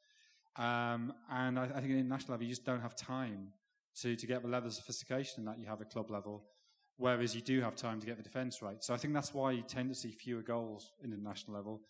[0.56, 3.50] Um, and I, I think at international level, you just don't have time
[4.02, 6.44] to, to get the level of sophistication that you have at club level,
[6.98, 8.84] whereas you do have time to get the defence right.
[8.84, 11.82] So I think that's why you tend to see fewer goals in the national level.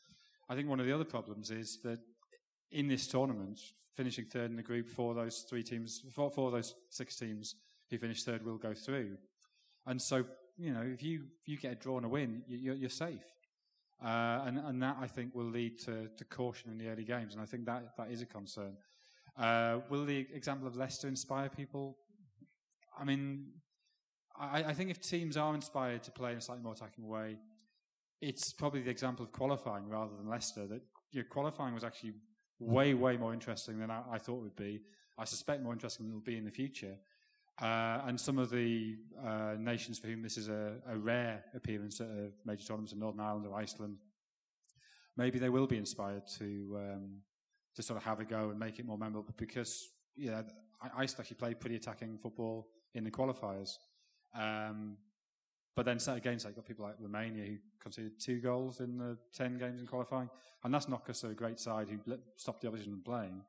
[0.50, 2.00] I think one of the other problems is that
[2.72, 3.60] in this tournament,
[3.96, 7.56] finishing third in the group, for those three teams, four of those six teams
[7.94, 9.18] who finish third will go through.
[9.86, 10.26] And so,
[10.58, 13.26] you know, if you if you get a draw and a win, you, you're, safe.
[14.04, 17.34] Uh, and, and that I think will lead to, to caution in the early games,
[17.34, 18.76] and I think that that is a concern.
[19.38, 21.98] Uh, will the example of Leicester inspire people?
[23.00, 23.48] I mean,
[24.38, 27.38] I, I think if teams are inspired to play in a slightly more attacking way,
[28.22, 30.68] it's probably the example of qualifying rather than Leicester.
[30.68, 32.14] That you know, qualifying was actually
[32.60, 34.82] way, way more interesting than I, I, thought it would be.
[35.18, 36.96] I suspect more interesting than it will be in the future.
[37.62, 42.02] Uh, and some of the uh, nations for whom this is a, a rare appearance
[42.02, 43.98] at a major tournaments in Northern Ireland or Iceland,
[45.16, 47.22] maybe they will be inspired to um,
[47.76, 50.42] to sort of have a go and make it more memorable because yeah,
[50.82, 53.78] Iceland actually played pretty attacking football in the qualifiers.
[54.38, 54.98] Um,
[55.76, 59.18] but then against that, you've got people like Romania who conceded two goals in the
[59.34, 60.30] 10 games in qualifying.
[60.64, 63.42] And that's not because they're a great side who stopped the opposition from playing.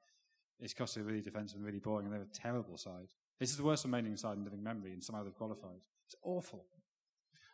[0.58, 3.08] It's because they're really defensive and really boring and they're a terrible side.
[3.40, 5.80] This is the worst remaining side in living memory and somehow they've qualified.
[6.06, 6.64] It's awful.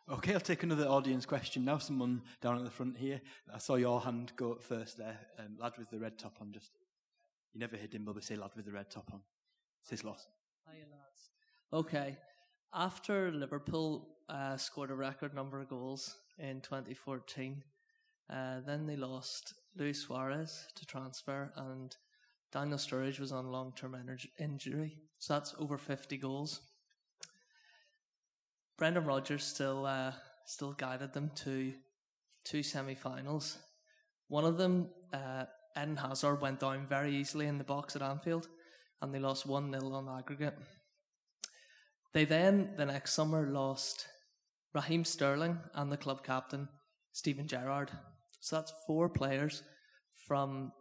[0.09, 1.77] Okay, I'll take another audience question now.
[1.77, 3.21] Someone down at the front here.
[3.53, 5.17] I saw your hand go up first there.
[5.39, 6.71] Um, lad with the red top on, just.
[7.53, 9.21] You never heard him, but say lad with the red top on.
[9.81, 10.27] It's his loss.
[10.69, 11.29] Hiya, lads.
[11.73, 12.17] Okay.
[12.73, 17.63] After Liverpool uh, scored a record number of goals in 2014,
[18.29, 21.95] uh, then they lost Luis Suarez to transfer, and
[22.51, 23.95] Daniel Sturridge was on long term
[24.39, 24.97] injury.
[25.19, 26.61] So that's over 50 goals.
[28.77, 30.13] Brendan Rodgers still uh,
[30.45, 31.73] still guided them to
[32.43, 33.57] two semi finals.
[34.27, 35.45] One of them, uh,
[35.77, 38.47] Eden Hazard, went down very easily in the box at Anfield,
[39.01, 40.57] and they lost 1 0 on aggregate.
[42.13, 44.07] They then, the next summer, lost
[44.73, 46.69] Raheem Sterling and the club captain,
[47.11, 47.91] Steven Gerrard.
[48.39, 49.63] So that's four players
[50.27, 50.71] from,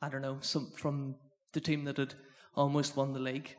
[0.00, 1.16] I don't know, some from
[1.52, 2.14] the team that had
[2.54, 3.56] almost won the league.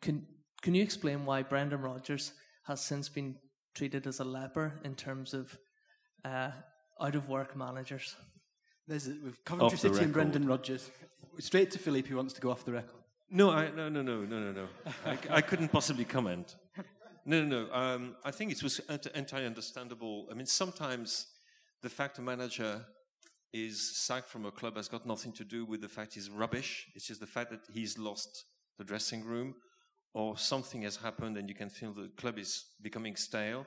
[0.00, 0.26] Can
[0.62, 2.32] can you explain why Brendan Rodgers
[2.64, 3.36] has since been
[3.74, 5.58] treated as a leper in terms of
[6.24, 6.50] uh,
[7.00, 8.16] out of work managers?
[8.86, 10.90] There's a, with Coventry City and Brendan Rodgers.
[11.38, 13.00] Straight to Philippe, who wants to go off the record.
[13.30, 14.68] No, I, no, no, no, no, no, no.
[15.06, 16.56] I, I couldn't possibly comment.
[17.24, 17.72] No, no, no.
[17.72, 18.80] Um, I think it was
[19.14, 20.26] entirely understandable.
[20.30, 21.28] I mean, sometimes
[21.80, 22.84] the fact a manager
[23.52, 26.86] is sacked from a club has got nothing to do with the fact he's rubbish.
[26.94, 28.44] It's just the fact that he's lost
[28.78, 29.54] the dressing room
[30.14, 33.66] or something has happened and you can feel the club is becoming stale.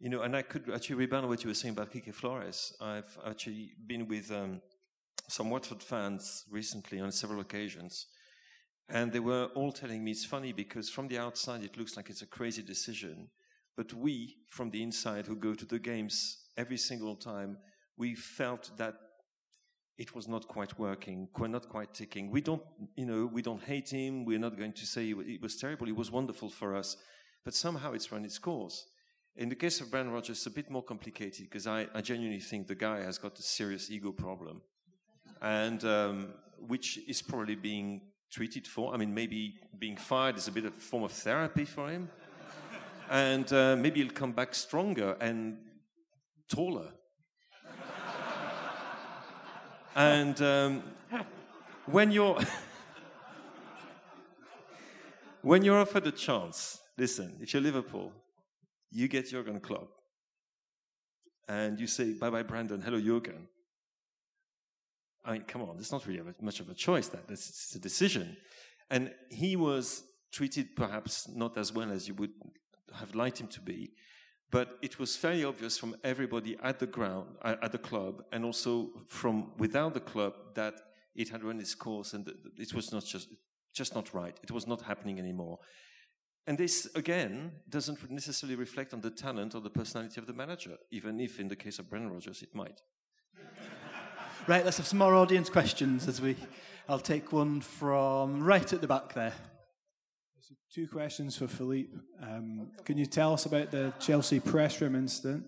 [0.00, 2.72] You know, and I could actually rebound what you were saying about Quique Flores.
[2.80, 4.60] I've actually been with um,
[5.28, 8.06] some Watford fans recently on several occasions
[8.88, 12.10] and they were all telling me it's funny because from the outside it looks like
[12.10, 13.28] it's a crazy decision.
[13.76, 17.56] But we, from the inside, who go to the games every single time,
[17.96, 18.94] we felt that
[19.96, 22.30] it was not quite working, not quite ticking.
[22.30, 22.62] We don't,
[22.96, 24.24] you know, we don't hate him.
[24.24, 25.86] We're not going to say it was terrible.
[25.88, 26.96] It was wonderful for us,
[27.44, 28.86] but somehow it's run its course.
[29.36, 32.40] In the case of Brendan Rodgers, it's a bit more complicated because I, I, genuinely
[32.40, 34.62] think the guy has got a serious ego problem,
[35.42, 38.94] and um, which is probably being treated for.
[38.94, 42.08] I mean, maybe being fired is a bit of a form of therapy for him.
[43.10, 45.58] and uh, maybe he'll come back stronger and
[46.48, 46.92] taller.
[49.94, 50.82] And um,
[51.86, 52.38] when you're
[55.42, 58.12] when you're offered a chance, listen, if you're Liverpool,
[58.90, 59.88] you get Jurgen Klopp,
[61.48, 63.48] and you say bye bye Brandon, hello Jurgen.
[65.24, 67.08] I mean, come on, it's not really much of a choice.
[67.08, 68.36] That it's a decision,
[68.90, 70.02] and he was
[70.32, 72.32] treated perhaps not as well as you would
[72.94, 73.92] have liked him to be,
[74.54, 78.44] but it was very obvious from everybody at the ground, uh, at the club, and
[78.44, 80.74] also from without the club that
[81.16, 83.28] it had run its course and it was not just
[83.72, 84.38] just not right.
[84.44, 85.58] It was not happening anymore.
[86.46, 90.76] And this, again, doesn't necessarily reflect on the talent or the personality of the manager,
[90.92, 92.80] even if in the case of Brendan Rodgers it might.
[94.46, 96.36] Right, let's have some more audience questions as we.
[96.88, 99.34] I'll take one from right at the back there.
[100.72, 101.90] Two questions for Philippe.
[102.20, 105.44] Um, can you tell us about the Chelsea press room incident?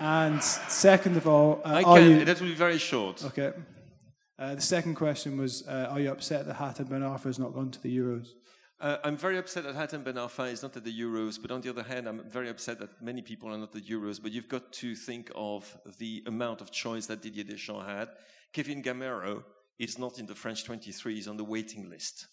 [0.00, 2.10] And second of all, uh, I can.
[2.10, 3.24] You, that will be very short.
[3.24, 3.52] Okay.
[4.38, 7.54] Uh, the second question was: uh, Are you upset that Hatem Ben Arfa has not
[7.54, 8.28] gone to the Euros?
[8.78, 11.62] Uh, I'm very upset that Hatem Ben Arfa is not at the Euros, but on
[11.62, 14.20] the other hand, I'm very upset that many people are not at the Euros.
[14.22, 18.08] But you've got to think of the amount of choice that Didier Deschamps had.
[18.52, 19.44] Kevin Gameiro
[19.78, 22.26] is not in the French 23, he's on the waiting list.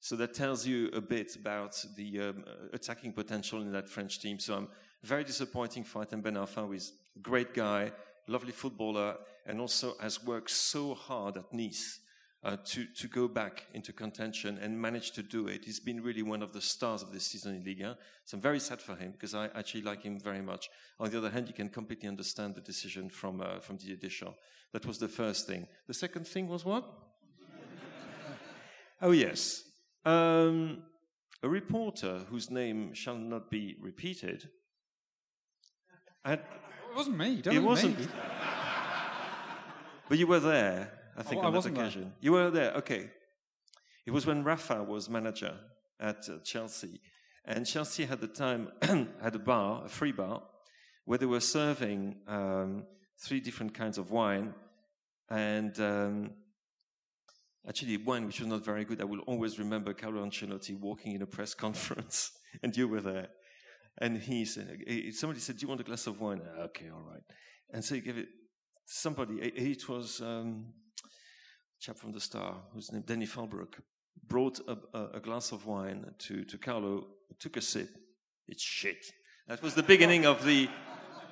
[0.00, 4.38] So that tells you a bit about the um, attacking potential in that French team.
[4.38, 4.68] So I'm
[5.02, 7.92] very disappointing for Hatem Ben Arfa, who is a great guy,
[8.26, 12.00] lovely footballer, and also has worked so hard at Nice
[12.44, 15.64] uh, to, to go back into contention and manage to do it.
[15.64, 17.98] He's been really one of the stars of this season in Liga.
[18.24, 20.70] So I'm very sad for him because I actually like him very much.
[21.00, 24.38] On the other hand, you can completely understand the decision from, uh, from Didier Deschamps.
[24.72, 25.66] That was the first thing.
[25.86, 26.84] The second thing was what?
[29.02, 29.64] oh, yes.
[30.08, 30.82] Um,
[31.42, 34.48] a reporter whose name shall not be repeated.
[36.24, 36.40] Had,
[36.90, 37.42] It wasn't me.
[37.42, 37.98] Don't it wasn't.
[37.98, 38.06] me.
[40.08, 41.84] But you were there, I think, I on that wasn't there.
[41.84, 42.12] occasion.
[42.20, 43.10] You were there, okay.
[44.06, 45.54] It was when Rafa was manager
[46.00, 47.00] at uh, Chelsea.
[47.44, 48.72] And Chelsea had the time
[49.22, 50.42] had a bar, a free bar,
[51.04, 52.84] where they were serving um,
[53.22, 54.54] three different kinds of wine.
[55.28, 56.30] And um,
[57.66, 59.00] actually, wine which was not very good.
[59.00, 63.28] I will always remember Carlo Ancelotti walking in a press conference, and you were there.
[64.00, 64.78] And he said,
[65.12, 66.40] somebody said, Do you want a glass of wine?
[66.56, 67.22] "Ah, Okay, all right.
[67.72, 68.28] And so he gave it
[68.86, 70.72] somebody, it was um,
[71.04, 73.74] a chap from the Star, whose name, Danny Fullbrook,
[74.26, 77.06] brought a, a, a glass of wine to, to Carlo,
[77.38, 77.90] took a sip.
[78.46, 79.04] It's shit.
[79.48, 80.68] That was the beginning of the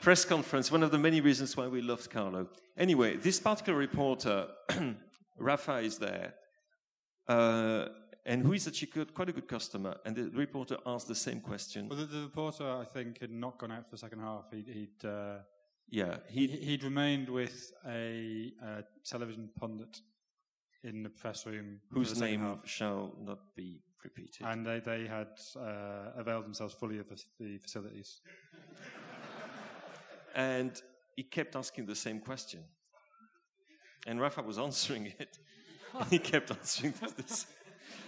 [0.01, 2.49] press conference, one of the many reasons why we loved Carlo.
[2.77, 4.49] Anyway, this particular reporter,
[5.39, 6.35] Rafa, is there,
[7.29, 7.87] uh,
[8.25, 9.97] and who is actually quite a good customer.
[10.05, 11.89] And the reporter asked the same question.
[11.89, 14.45] Well, the, the reporter, I think, had not gone out for the second half.
[14.53, 15.39] He'd, he'd uh,
[15.91, 20.01] Yeah, he, he, he'd remained with a, uh television pundit
[20.83, 22.59] in the press room, whose name half.
[22.69, 24.47] shall not be repeated.
[24.47, 28.21] and they they had uh, availed themselves fully of the, the facilities.
[30.35, 30.83] and
[31.17, 32.61] he kept asking the same question.
[34.07, 35.39] And Rafa was answering it.
[36.11, 37.47] he kept answering this,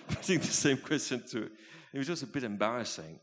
[0.09, 1.53] putting the same question to it.
[1.93, 3.19] It was just a bit embarrassing.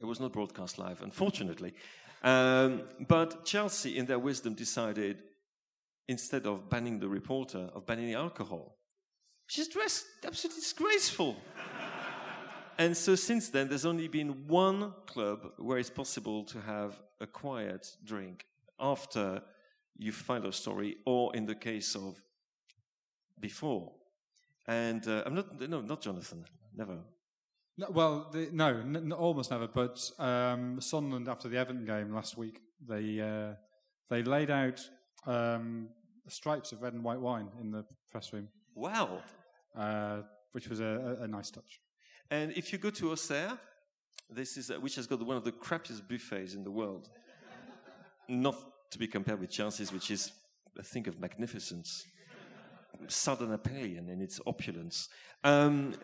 [0.00, 1.74] It was not broadcast live, unfortunately.
[2.22, 5.18] Um, but Chelsea, in their wisdom, decided
[6.08, 8.76] instead of banning the reporter, of banning the alcohol.
[9.46, 11.36] She's dressed absolutely disgraceful.
[12.78, 17.26] And so since then, there's only been one club where it's possible to have a
[17.26, 18.46] quiet drink
[18.80, 19.42] after
[19.96, 22.16] you file a story, or in the case of
[23.40, 23.92] before.
[24.66, 26.44] And uh, I'm not, no, not Jonathan,
[26.76, 26.98] never.
[27.78, 29.66] No, well, the, no, n- n- almost never.
[29.66, 33.54] But um, Sunderland, after the Everton game last week, they uh,
[34.10, 34.80] they laid out
[35.26, 35.88] um,
[36.28, 39.22] stripes of red and white wine in the press room, Wow.
[39.76, 41.80] uh, which was a, a, a nice touch.
[42.30, 43.58] And if you go to Auxerre,
[44.30, 47.08] this is uh, which has got one of the crappiest buffets in the world.
[48.28, 48.56] Not
[48.92, 50.32] to be compared with Chelsea's, which is
[50.78, 52.06] a thing of magnificence.
[53.08, 55.08] Southern Italian in its opulence.
[55.42, 55.94] Um,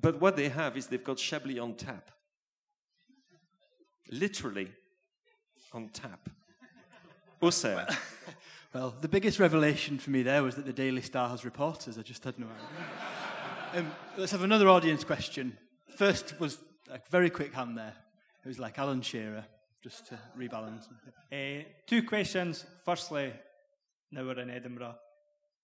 [0.00, 2.10] but what they have is they've got Chablis on tap.
[4.10, 4.72] Literally
[5.72, 6.28] on tap.
[7.40, 7.86] Auxerre.
[8.74, 11.98] Well, the biggest revelation for me there was that the Daily Star has reporters.
[11.98, 13.80] I just had no idea.
[13.80, 15.58] um, let's have another audience question.
[15.98, 16.56] First was
[16.90, 17.92] a very quick hand there.
[18.42, 19.44] It was like Alan Shearer,
[19.82, 20.86] just to rebalance.
[21.32, 22.64] Uh, two questions.
[22.84, 23.32] Firstly,
[24.12, 24.94] now we're in Edinburgh.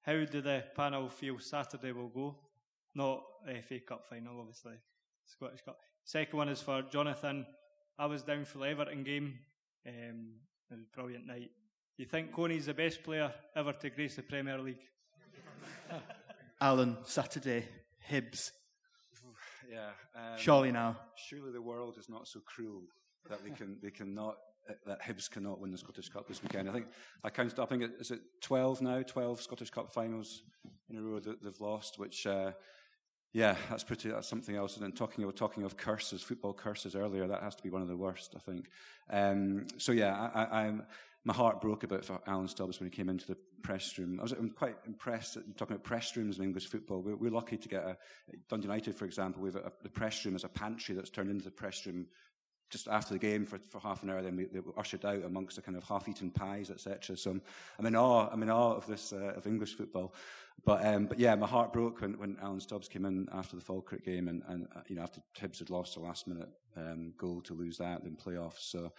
[0.03, 2.37] How do the panel feel Saturday will go?
[2.95, 4.75] Not uh, FA Cup final, obviously.
[5.25, 5.79] Scottish Cup.
[6.05, 7.47] Second one is for Jonathan.
[7.99, 9.39] I was down for the Everton game.
[9.87, 10.33] Um,
[10.71, 11.51] it was a brilliant night.
[11.97, 14.83] Do you think Kone's the best player ever to grace the Premier League?
[16.61, 17.67] Alan, Saturday,
[18.11, 18.51] Hibs.
[19.71, 19.91] Yeah.
[20.17, 20.97] Um, Surely now.
[21.17, 22.83] Surely the world is not so cruel
[23.29, 24.37] that they can they cannot
[24.87, 26.69] that Hibs cannot win the Scottish Cup this weekend.
[26.69, 26.87] I think
[27.25, 27.59] I counted.
[27.59, 29.03] I think it, is it twelve now?
[29.03, 30.43] Twelve Scottish Cup finals
[30.91, 31.99] in a row that they've lost.
[31.99, 32.53] Which, uh,
[33.33, 34.11] yeah, that's pretty.
[34.11, 34.77] That's something else.
[34.77, 37.83] And then talking of talking of curses, football curses earlier, that has to be one
[37.83, 38.35] of the worst.
[38.37, 38.69] I think.
[39.11, 40.83] Um, so yeah, I, I'm.
[41.25, 44.19] My heart broke a bit for Alan Stubbs when he came into the press room.
[44.19, 47.03] I was I'm quite impressed talking about press rooms in English football.
[47.03, 47.97] We're, we're lucky to get a
[48.49, 49.43] Dundee United, for example.
[49.43, 52.07] We've a, the press room as a pantry that's turned into the press room
[52.71, 55.25] just after the game for, for half an hour, then we, they were ushered out
[55.25, 57.17] amongst the kind of half-eaten pies, etc.
[57.17, 57.43] So I'm,
[57.79, 58.29] I'm in awe.
[58.31, 60.15] I'm in awe of this uh, of English football.
[60.65, 63.63] But um, but yeah, my heart broke when, when Alan Stubbs came in after the
[63.63, 67.41] Falkirk game, and, and uh, you know after Hibs had lost the last-minute um, goal
[67.43, 68.61] to lose that in playoffs.
[68.61, 68.93] So.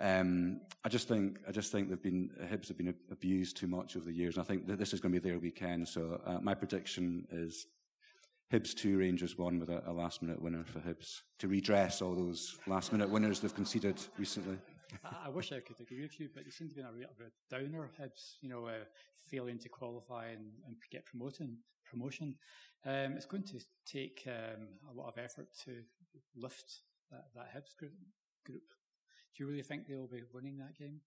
[0.00, 3.96] Um, I just think I just think they've been Hibs have been abused too much
[3.96, 5.88] over the years, and I think that this is going to be their weekend.
[5.88, 7.66] So uh, my prediction is
[8.52, 12.14] Hibs two, Rangers one, with a, a last minute winner for Hibs to redress all
[12.14, 14.56] those last minute winners they've conceded recently.
[15.04, 16.92] I, I wish I could agree with you, but you seem to be in a
[16.92, 17.08] real
[17.50, 18.84] downer, Hibs, you know, uh,
[19.30, 21.50] failing to qualify and, and get promoted,
[21.84, 22.36] promotion.
[22.86, 25.82] Um, it's going to take um, a lot of effort to
[26.34, 26.80] lift
[27.10, 27.92] that, that Hibs group.
[28.46, 31.02] Do you really think they'll be winning that game?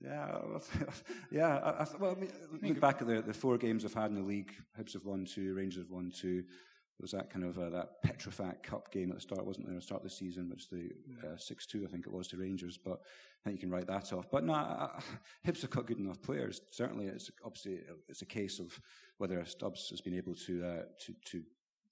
[0.00, 0.38] Yeah,
[1.30, 1.56] yeah.
[1.58, 2.32] I, I, well, I mean,
[2.62, 4.52] look back at the, the four games I've had in the league.
[4.78, 6.42] Hibs have won two, Rangers have won two.
[6.42, 9.74] There was that kind of uh, that Petrofac Cup game at the start, wasn't there?
[9.74, 10.90] At the start of the season, which the
[11.24, 12.78] uh, six two, I think it was to Rangers.
[12.78, 13.00] But
[13.44, 14.30] I think you can write that off.
[14.30, 15.02] But no, I, I,
[15.46, 16.60] Hibs have got good enough players.
[16.70, 18.78] Certainly, it's obviously it's a case of
[19.18, 21.42] whether Stubbs has been able to uh, to to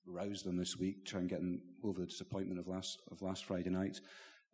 [0.06, 3.44] rouse them this week, try and get them over the disappointment of last of last
[3.44, 4.00] Friday night.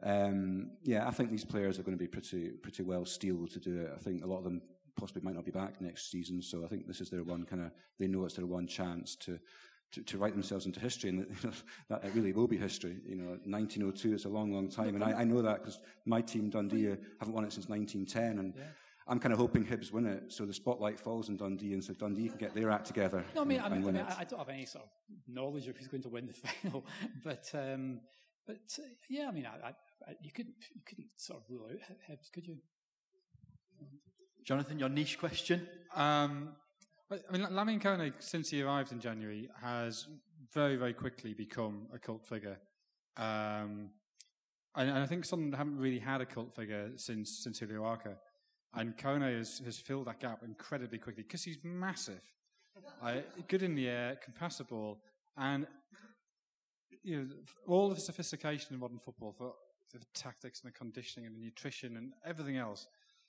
[0.02, 3.58] Um, yeah, I think these players are going to be pretty pretty well steeled to
[3.58, 3.92] do it.
[3.94, 4.62] I think a lot of them
[4.96, 7.62] possibly might not be back next season, so I think this is their one kind
[7.62, 9.38] of they know it's their one chance to.
[9.92, 11.26] To, to write themselves into history, and
[11.88, 12.98] that it really will be history.
[13.06, 16.20] You know, 1902 is a long, long time, and I, I know that because my
[16.20, 18.64] team Dundee haven't won it since 1910, and yeah.
[19.06, 21.94] I'm kind of hoping Hibs win it, so the spotlight falls on Dundee, and so
[21.94, 23.24] Dundee can get their act together.
[23.34, 24.90] No, I mean, and, I, mean, I, mean I, don't have any sort of
[25.26, 26.32] knowledge of who's going to win the
[26.62, 26.84] final,
[27.24, 28.00] but um,
[28.46, 28.58] but
[29.08, 29.74] yeah, I mean, I,
[30.22, 31.80] you couldn't you couldn't sort of rule out
[32.10, 32.58] Hibs, could you?
[34.44, 35.68] Jonathan, your niche question.
[35.94, 36.50] Um,
[37.10, 40.06] I mean, Lamine Kone, since he arrived in January, has
[40.52, 42.58] very, very quickly become a cult figure.
[43.16, 43.90] Um,
[44.74, 48.16] and, and, I think some haven't really had a cult figure since since Julio Arca.
[48.74, 52.20] And Kone has, has filled that gap incredibly quickly because he's massive,
[53.02, 53.14] uh,
[53.48, 55.00] good in the air, can pass the ball,
[55.36, 55.66] and
[57.02, 57.26] you know
[57.66, 59.52] all the sophistication in modern football for
[59.92, 62.86] the tactics and the conditioning and the nutrition and everything else.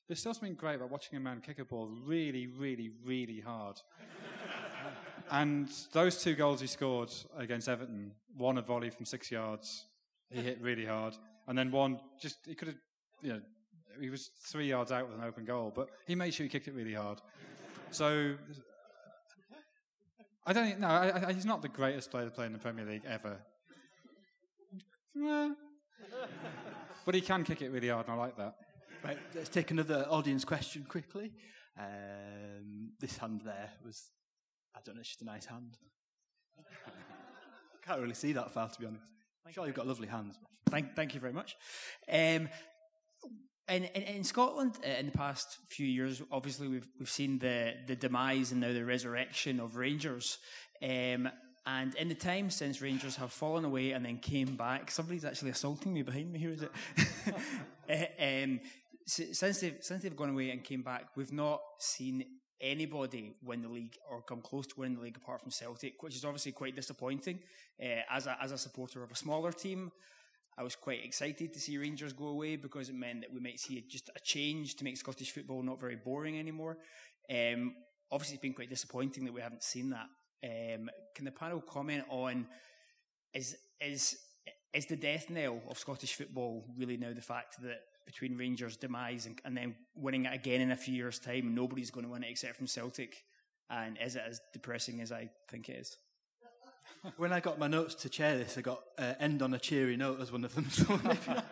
[0.08, 3.80] There's still something great about watching a man kick a ball really, really, really hard.
[5.32, 9.86] and those two goals he scored against Everton, one a volley from six yards,
[10.32, 11.16] he hit really hard,
[11.48, 12.78] and then one just he could have,
[13.22, 13.42] you know,
[14.00, 16.68] he was three yards out with an open goal, but he made sure he kicked
[16.68, 17.22] it really hard.
[17.92, 18.36] So
[20.46, 22.60] I don't think, no, I, I, he's not the greatest player to play in the
[22.60, 23.38] Premier League ever.
[27.06, 28.56] But he can kick it really hard, and I like that.
[29.04, 31.32] Right, let's take another audience question quickly.
[31.78, 34.12] Um, this hand there was,
[34.76, 35.78] I don't know, it's just a nice hand.
[37.86, 39.12] Can't really see that far, to be honest.
[39.46, 40.36] I'm sure you've got lovely hands.
[40.70, 41.56] Thank, thank you very much.
[42.12, 42.50] Um,
[43.70, 47.76] in, in, in, Scotland, uh, in the past few years, obviously we've we've seen the
[47.88, 50.40] the demise and now the resurrection of Rangers.
[50.82, 51.30] Um,
[51.78, 55.52] and in the time since Rangers have fallen away and then came back, somebody's actually
[55.52, 56.40] assaulting me behind me.
[56.40, 56.72] Who is it?
[57.90, 58.60] uh, um,
[59.06, 62.26] since they've since they've gone away and came back, we've not seen
[62.60, 66.16] anybody win the league or come close to winning the league apart from Celtic, which
[66.16, 67.40] is obviously quite disappointing.
[67.82, 69.92] Uh, as a as a supporter of a smaller team,
[70.58, 73.60] I was quite excited to see Rangers go away because it meant that we might
[73.60, 76.78] see just a change to make Scottish football not very boring anymore.
[77.30, 77.76] Um,
[78.12, 80.08] obviously, it's been quite disappointing that we haven't seen that.
[80.44, 82.48] Um, can the panel comment on
[83.34, 84.18] is is
[84.74, 89.28] is the death knell of Scottish football really now the fact that between Rangers' demise
[89.28, 92.24] and, and then winning it again in a few years' time, nobody's going to win
[92.24, 93.24] it except from Celtic?
[93.70, 95.98] And is it as depressing as I think it is?
[97.18, 99.96] when I got my notes to chair this, I got uh, end on a cheery
[99.96, 100.68] note as one of them.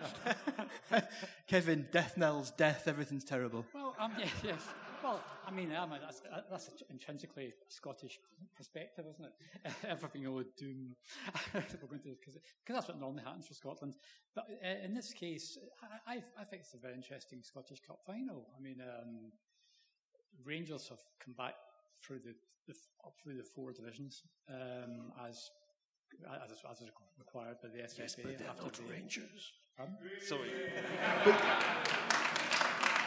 [1.48, 3.66] Kevin, death knells, death, everything's terrible.
[3.74, 4.62] Well, um, yes, yes.
[5.04, 8.20] Well, I mean, I mean that's, uh, that's intrinsically Scottish
[8.56, 9.74] perspective, isn't it?
[9.88, 10.96] Everything all doom.
[11.54, 12.38] Because
[12.68, 13.94] that's what normally happens for Scotland.
[14.36, 15.58] But uh, in this case,
[16.08, 18.48] I, I, I, think it's a very interesting Scottish Cup final.
[18.58, 19.32] I mean, um,
[20.44, 21.56] Rangers have come back
[22.04, 22.34] through the,
[22.68, 22.74] the
[23.06, 25.50] up through the four divisions um, as,
[26.44, 28.00] as as is required by the SFA.
[28.00, 29.54] Yes, but they're not Rangers.
[29.80, 29.90] Um,
[30.22, 30.50] sorry.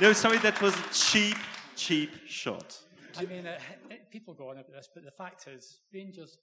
[0.00, 1.36] no, sorry, that was cheap,
[1.80, 2.78] cheap shot.
[3.16, 3.58] I mean, uh,
[4.12, 6.36] people go on about this, but the fact is, Rangers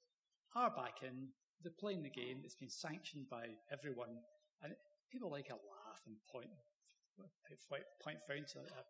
[0.55, 1.29] are back in.
[1.61, 2.41] They're playing the game.
[2.43, 4.17] It's been sanctioned by everyone,
[4.63, 4.73] and
[5.11, 6.49] people like a laugh and point
[7.69, 8.83] point, point to uh,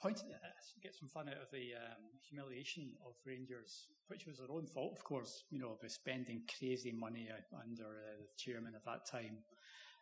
[0.00, 0.48] point uh,
[0.82, 4.92] get some fun out of the um, humiliation of Rangers, which was their own fault,
[4.92, 5.44] of course.
[5.50, 9.38] You know, by spending crazy money under uh, the chairman at that time.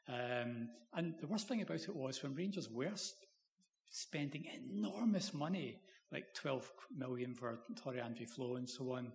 [0.08, 2.96] Um, and the worst thing about it was when Rangers were
[3.92, 5.78] spending enormous money,
[6.10, 9.12] like 12 million for Tore André Flo and so on.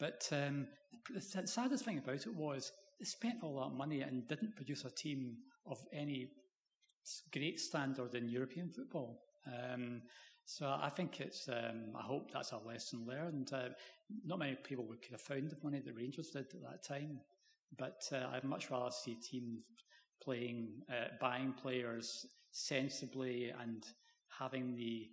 [0.00, 0.66] But um,
[1.14, 4.90] the saddest thing about it was they spent all that money and didn't produce a
[4.90, 6.30] team of any
[7.32, 9.20] great standard in European football.
[9.46, 10.02] Um,
[10.46, 13.52] so I think it's, um, I hope that's a lesson learned.
[13.52, 13.68] Uh,
[14.24, 17.20] not many people would could have found the money that Rangers did at that time,
[17.78, 19.60] but uh, I'd much rather see teams
[20.22, 23.84] playing, uh, buying players sensibly and
[24.38, 25.08] having the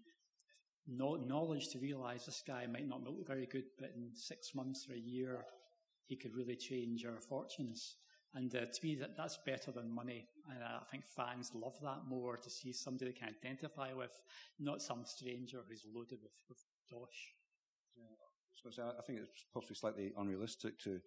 [0.87, 4.95] knowledge to realise this guy might not look very good, but in six months or
[4.95, 5.45] a year,
[6.07, 7.97] he could really change our fortunes.
[8.33, 10.27] And uh, to me, that, that's better than money.
[10.49, 14.21] And I think fans love that more to see somebody they can identify with,
[14.59, 16.59] not some stranger who's loaded with, with
[16.89, 17.35] dosh.
[17.97, 18.71] Yeah.
[18.71, 21.01] So I think it's possibly slightly unrealistic to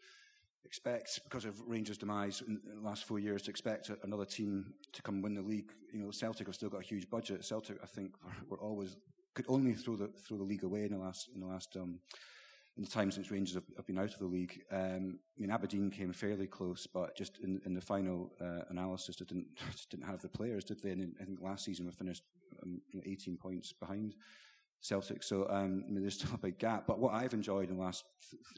[0.64, 5.02] expect, because of Rangers' demise in the last four years, to expect another team to
[5.02, 5.70] come win the league.
[5.92, 7.44] You know, Celtic have still got a huge budget.
[7.44, 8.14] Celtic, I think,
[8.48, 8.96] were, always
[9.34, 11.98] could only throw the throw the league away in the last in the last um,
[12.76, 14.60] in the time since Rangers have, have been out of the league.
[14.72, 19.16] Um, I mean, Aberdeen came fairly close, but just in, in the final uh, analysis,
[19.16, 20.90] they didn't just didn't have the players, did they?
[20.90, 22.22] And I think last season we finished
[22.62, 24.14] um, 18 points behind.
[24.80, 25.22] Celtic.
[25.22, 26.86] So um, I mean, there's still a big gap.
[26.86, 28.04] But what I've enjoyed in the last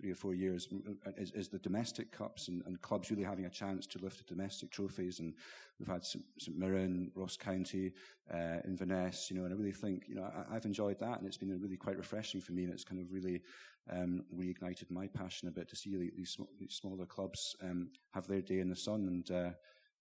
[0.01, 0.69] three or four years
[1.17, 4.35] is, is the domestic cups and, and, clubs really having a chance to lift the
[4.35, 5.21] domestic trophies.
[5.21, 5.35] And
[5.79, 7.93] we've had St, St Mirren, Ross County,
[8.33, 11.27] uh, Inverness, you know, and I really think, you know, I, have enjoyed that and
[11.27, 13.43] it's been really quite refreshing for me and it's kind of really
[13.91, 18.41] um, reignited my passion a bit to see these, these smaller clubs um, have their
[18.43, 19.51] day in the sun and, uh,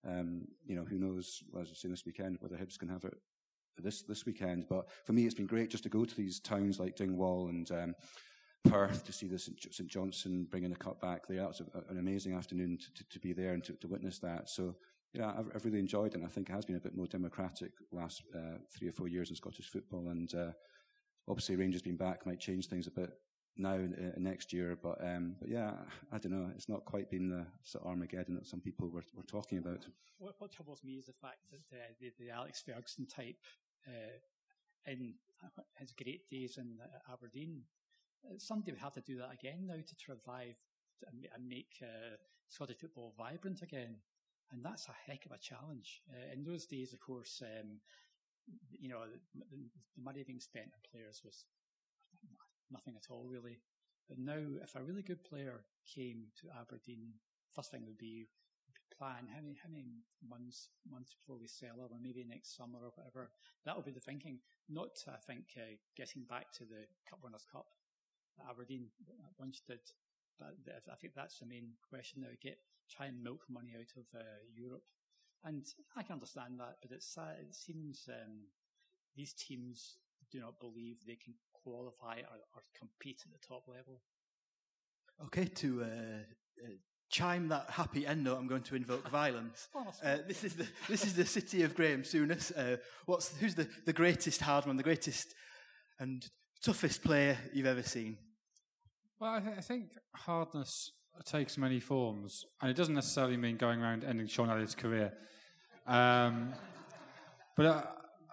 [0.08, 3.16] um, you know, who knows, as I say this weekend, whether Hibs can have it
[3.82, 4.68] this this weekend.
[4.70, 7.70] But for me, it's been great just to go to these towns like Dingwall and
[7.72, 7.96] um,
[8.66, 9.88] Perth to see the St.
[9.88, 11.44] Johnstone bringing the cup back there.
[11.44, 14.20] It was a, an amazing afternoon to, to, to, be there and to, to witness
[14.20, 14.50] that.
[14.50, 14.76] So,
[15.14, 16.16] yeah, I've, I've, really enjoyed it.
[16.16, 19.08] And I think it has been a bit more democratic last uh, three or four
[19.08, 20.08] years in Scottish football.
[20.10, 20.52] And uh,
[21.28, 23.12] obviously, Rangers being back might change things a bit
[23.58, 24.78] now uh, next year.
[24.82, 25.72] But um, but yeah,
[26.12, 26.50] I don't know.
[26.56, 29.86] It's not quite been the sort of Armageddon that some people were, were talking about.
[30.18, 33.38] What, what troubles me is the fact that uh, the, the Alex Ferguson type
[33.88, 35.16] uh, in
[35.78, 37.62] his great days in uh, Aberdeen.
[38.26, 40.56] Uh, somebody would have to do that again now to revive
[41.08, 42.16] and make uh,
[42.48, 43.96] Scottish football vibrant again.
[44.52, 46.02] And that's a heck of a challenge.
[46.10, 47.80] Uh, in those days, of course, um,
[48.72, 49.02] you know,
[49.34, 51.46] the, the, money being spent on players was
[52.72, 53.60] nothing at all, really.
[54.08, 57.14] But now, if a really good player came to Aberdeen,
[57.56, 58.28] first thing would be
[58.98, 59.86] plan how many how many
[60.24, 63.32] months months before we sell it, or maybe next summer or whatever.
[63.66, 64.40] That will be the thinking.
[64.70, 67.68] Not I think uh, getting back to the Cup Winners' Cup
[68.38, 68.88] that Aberdeen
[69.38, 69.82] once did.
[70.40, 70.56] But
[70.92, 72.36] I think that's the main question now.
[72.42, 74.84] Get try and milk money out of uh, Europe,
[75.44, 75.64] and
[75.96, 76.78] I can understand that.
[76.82, 78.48] But it's uh, it seems um,
[79.16, 79.98] these teams
[80.32, 84.02] do not believe they can qualify or, or compete at the top level.
[85.26, 86.76] Okay, to uh, uh
[87.16, 89.70] chime that happy end note, I'm going to invoke violence.
[90.04, 92.52] Uh, this is the this is the city of Graham Souness.
[92.56, 95.34] Uh, what's who's the, the greatest hard hardman, the greatest
[96.00, 96.28] and
[96.62, 98.18] toughest player you've ever seen?
[99.20, 100.92] Well, I, th- I, think hardness
[101.24, 105.14] takes many forms, and it doesn't necessarily mean going around ending Shaun Elliott's career.
[105.88, 106.54] Um,
[107.56, 107.84] but uh,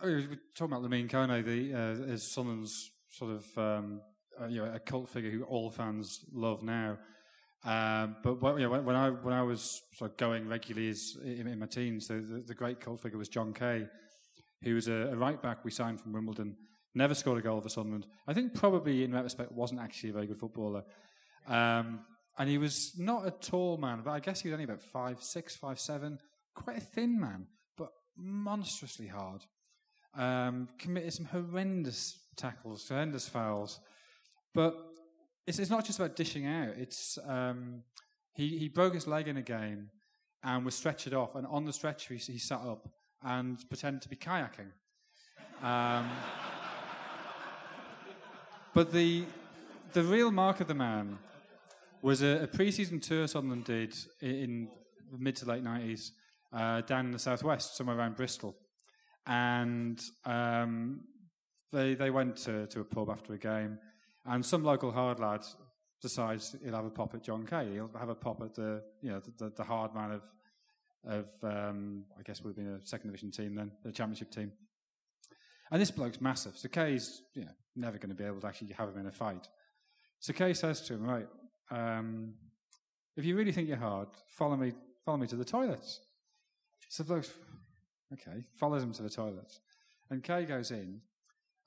[0.03, 4.01] we were talking about Lamine Kone, the uh, his Sunderland's sort of um,
[4.41, 6.99] uh, you know a cult figure who all fans love now.
[7.65, 11.61] Um, but when, when, I when I was sort of going regularly as, in, in,
[11.61, 13.87] my teens, the, the, the, great cult figure was John Kay,
[14.65, 16.57] who was a, a, right back we signed from Wimbledon.
[16.95, 18.07] Never scored a goal for Sunderland.
[18.27, 20.83] I think probably in retrospect wasn't actually a very good footballer.
[21.47, 22.01] Um,
[22.37, 25.23] and he was not a tall man, but I guess he was only about five
[25.23, 26.19] six, five seven.
[26.55, 27.47] Quite a thin man,
[27.79, 29.43] but monstrously hard.
[30.15, 33.79] Um, committed some horrendous tackles, horrendous fouls.
[34.53, 34.75] But
[35.47, 36.75] it's, it's not just about dishing out.
[36.77, 37.83] It's um,
[38.35, 39.91] he he broke his leg in a game
[40.43, 42.89] and was stretchered off, and on the stretcher he, he sat up
[43.23, 44.73] and pretended to be kayaking.
[45.63, 46.11] Um,
[48.75, 49.25] but the
[49.93, 51.19] the real mark of the man
[52.01, 54.69] was a, a pre-season tour Sunderland did in
[55.11, 56.13] the mid to late nineties
[56.53, 58.57] uh, down in the southwest, somewhere around Bristol,
[59.27, 61.01] and um,
[61.73, 63.79] they they went to, to a pub after a game
[64.27, 65.45] and some local hard lad
[66.01, 67.73] decides he'll have a pop at John Kay.
[67.75, 70.23] He'll have a pop at the you know the, the, hard man of
[71.05, 74.53] of um, I guess would have been a second division team then, the championship team.
[75.71, 76.57] And this bloke's massive.
[76.57, 79.13] So Kay's you know never going to be able to actually have him in a
[79.13, 79.49] fight.
[80.19, 81.27] So Kay says to him, right,
[81.71, 82.35] um,
[83.17, 84.73] if you really think you're hard, follow me,
[85.05, 86.01] follow me to the toilets.
[86.89, 87.33] So the bloke's
[88.13, 89.61] okay, follows him to the toilets,
[90.11, 91.01] and Kay goes in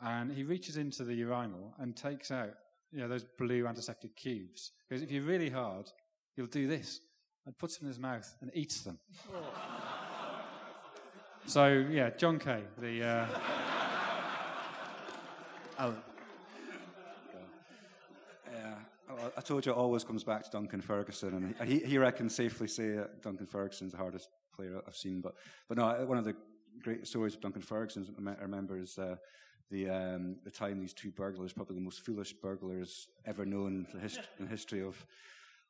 [0.02, 2.54] and he reaches into the urinal and takes out,
[2.92, 4.72] you know, those blue antiseptic cubes.
[4.88, 5.92] Because if you're really hard,
[6.36, 7.00] you'll do this
[7.46, 9.00] and puts them in his mouth and eats them.
[11.46, 13.04] so yeah, John Kay, the.
[13.04, 13.28] Uh...
[15.80, 15.96] oh.
[18.52, 18.76] Yeah,
[19.38, 22.68] I told you it always comes back to Duncan Ferguson, and he, he reckons safely
[22.68, 25.22] say Duncan Ferguson's the hardest player I've seen.
[25.22, 25.36] But
[25.68, 26.36] but no, one of the
[26.84, 29.16] great stories of Duncan Ferguson I remember is uh,
[29.72, 33.88] the um, the time these two burglars, probably the most foolish burglars ever known in
[33.94, 35.06] the, hist- in the history of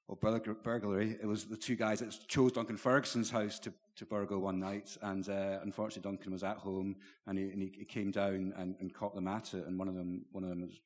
[0.07, 1.17] of burglary.
[1.21, 4.95] It was the two guys that chose Duncan Ferguson's house to, to burgle one night,
[5.01, 8.75] and uh, unfortunately Duncan was at home, and he, and he, he came down and,
[8.79, 9.65] and, caught them at it.
[9.65, 10.79] And one of them, one of them was,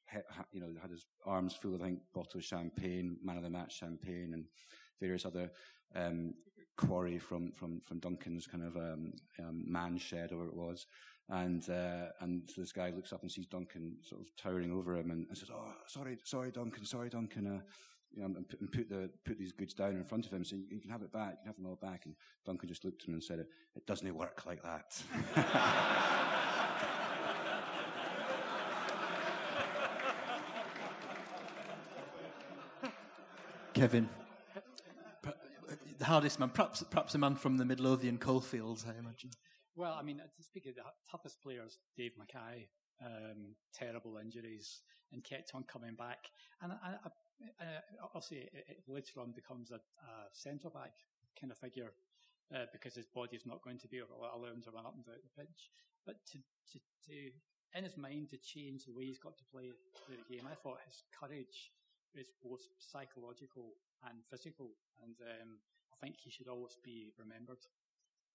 [0.52, 3.50] you know, had his arms full of, I think, bottle of champagne, man of the
[3.50, 4.46] match champagne, and
[5.02, 5.52] various other
[5.96, 6.34] um,
[6.78, 10.86] quarry from from from Duncan's kind of um, um, man shed, or it was.
[11.32, 15.12] And uh, and this guy looks up and sees Duncan sort of towering over him
[15.12, 17.60] and, and says, "Oh, sorry, sorry, Duncan, sorry, Duncan." Uh,
[18.12, 20.44] you know, and put, and put the put these goods down in front of him,
[20.44, 22.06] so you, you can have it back, you can have them all back.
[22.06, 22.16] And
[22.46, 25.04] Duncan just looked at him and said, "It, it doesn't work like that."
[33.74, 34.10] Kevin,
[36.00, 39.30] the hardest man, perhaps perhaps a man from the Midlothian coalfields, I imagine.
[39.80, 42.68] Well, I mean, to speak of the toughest players, Dave Mackay,
[43.00, 46.28] um, terrible injuries, and kept on coming back.
[46.62, 47.08] And I, I,
[47.64, 47.66] I,
[48.04, 50.92] obviously, it, it later on becomes a, a centre back
[51.40, 51.96] kind of figure
[52.52, 54.84] uh, because his body is not going to be able to allow him to run
[54.84, 55.72] up and down the pitch.
[56.06, 56.44] But to,
[56.76, 56.78] to,
[57.08, 57.16] to,
[57.72, 59.72] in his mind, to change the way he's got to play,
[60.04, 61.72] play the game, I thought his courage
[62.20, 64.76] is both psychological and physical,
[65.08, 65.56] and um,
[65.88, 67.64] I think he should always be remembered.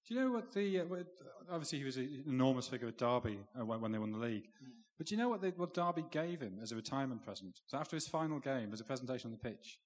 [0.07, 1.07] Do you know what the uh, what,
[1.51, 4.69] obviously he was an enormous figure at Derby uh, when, they won the league, mm.
[4.99, 7.61] but do you know what they, what Derby gave him as a retirement present?
[7.67, 9.79] So after his final game, there's a presentation on the pitch,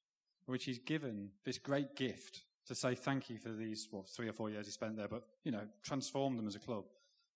[0.47, 4.29] in which he's given this great gift to say thank you for these what three
[4.29, 6.85] or four years he spent there, but you know transformed them as a club.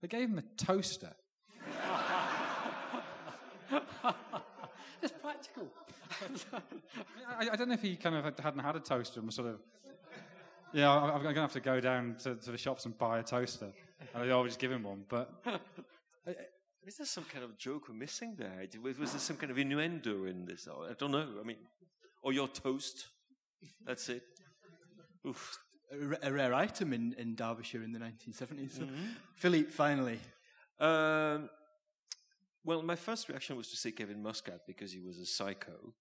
[0.00, 1.12] They gave him a toaster.
[5.02, 5.68] it's practical.
[7.28, 9.48] I, I, don't know if he kind of hadn't had a toaster and was sort
[9.48, 9.60] of
[10.72, 13.18] yeah, I'm, I'm going to have to go down to, to, the shops and buy
[13.18, 13.72] a toaster.
[14.14, 15.04] And they always give him one.
[15.08, 15.32] But
[16.86, 18.66] is there some kind of joke we're missing there?
[18.82, 20.68] Was, was there some kind of innuendo in this?
[20.68, 21.26] I don't know.
[21.40, 21.58] I mean,
[22.22, 23.06] or your toast.
[23.84, 24.22] That's it.
[25.26, 25.58] Oof.
[25.92, 28.78] A, a rare item in, in Derbyshire in the 1970s.
[28.78, 28.94] Mm-hmm.
[29.36, 30.18] Philippe, finally.
[30.80, 31.50] Um,
[32.64, 35.94] well, my first reaction was to say Kevin Muscat because he was a psycho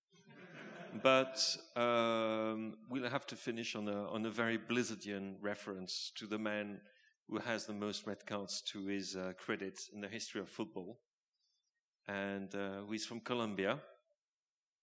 [1.02, 6.38] but um, we'll have to finish on a, on a very Blizzardian reference to the
[6.38, 6.80] man
[7.30, 11.00] who has the most red cards to his uh, credit in the history of football,
[12.08, 13.80] and uh, who is from Colombia.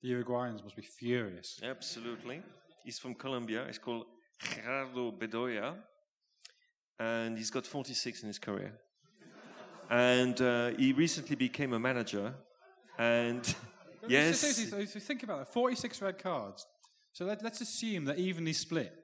[0.02, 1.60] The Uruguayans must be furious.
[1.62, 2.40] Absolutely.
[2.84, 3.64] He's from Colombia.
[3.66, 4.06] He's called
[4.40, 5.74] Gerardo Bedoya,
[6.98, 8.72] and he's got 46 in his career.
[9.90, 12.34] And uh, he recently became a manager,
[12.98, 13.42] and
[14.08, 14.40] Yes.
[14.40, 16.66] So, think about that 46 red cards.
[17.12, 18.94] So let, us assume that evenly split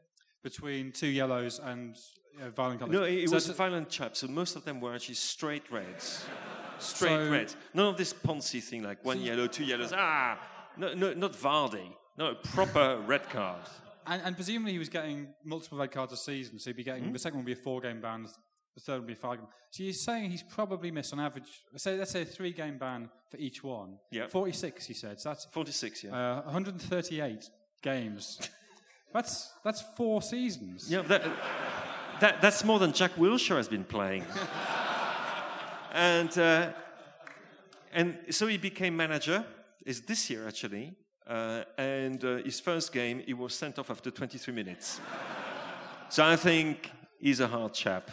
[0.42, 1.96] between two yellows and
[2.54, 2.92] violent colours.
[2.92, 4.16] No, it, so was a violent chap.
[4.16, 6.24] So most of them were actually straight reds.
[6.78, 7.56] Straight so, reds.
[7.72, 9.92] None of this Ponzi thing like one so yellow, two yellows.
[9.94, 10.38] Ah,
[10.76, 11.88] no, no, not Vardy.
[12.18, 13.62] No, proper red card.
[14.06, 17.04] And, and, presumably he was getting multiple red cards a season, so he'd be getting
[17.04, 17.12] mm-hmm.
[17.12, 18.26] the second one would be a four game ban,
[18.74, 19.38] the third would be five.
[19.70, 23.08] So you're saying he's probably missed on average, say, let's say a three game ban
[23.30, 23.98] for each one.
[24.10, 24.26] Yeah.
[24.26, 25.20] 46, he said.
[25.20, 26.38] So that's 46, yeah.
[26.38, 27.50] Uh, 138
[27.82, 28.40] games.
[29.12, 30.90] that's, that's four seasons.
[30.90, 31.22] Yeah, that,
[32.20, 34.24] that, that's more than Jack Wilshere has been playing.
[35.92, 36.72] and, uh,
[37.92, 39.44] and so he became manager,
[39.86, 40.94] is this year actually.
[41.26, 45.00] Uh, and uh, his first game, he was sent off after 23 minutes.
[46.10, 48.10] so I think he's a hard chap.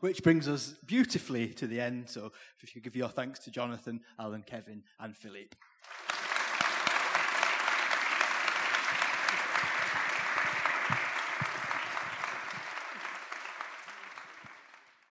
[0.00, 2.08] Which brings us beautifully to the end.
[2.08, 5.56] So if you could give your thanks to Jonathan, Alan, Kevin, and Philippe.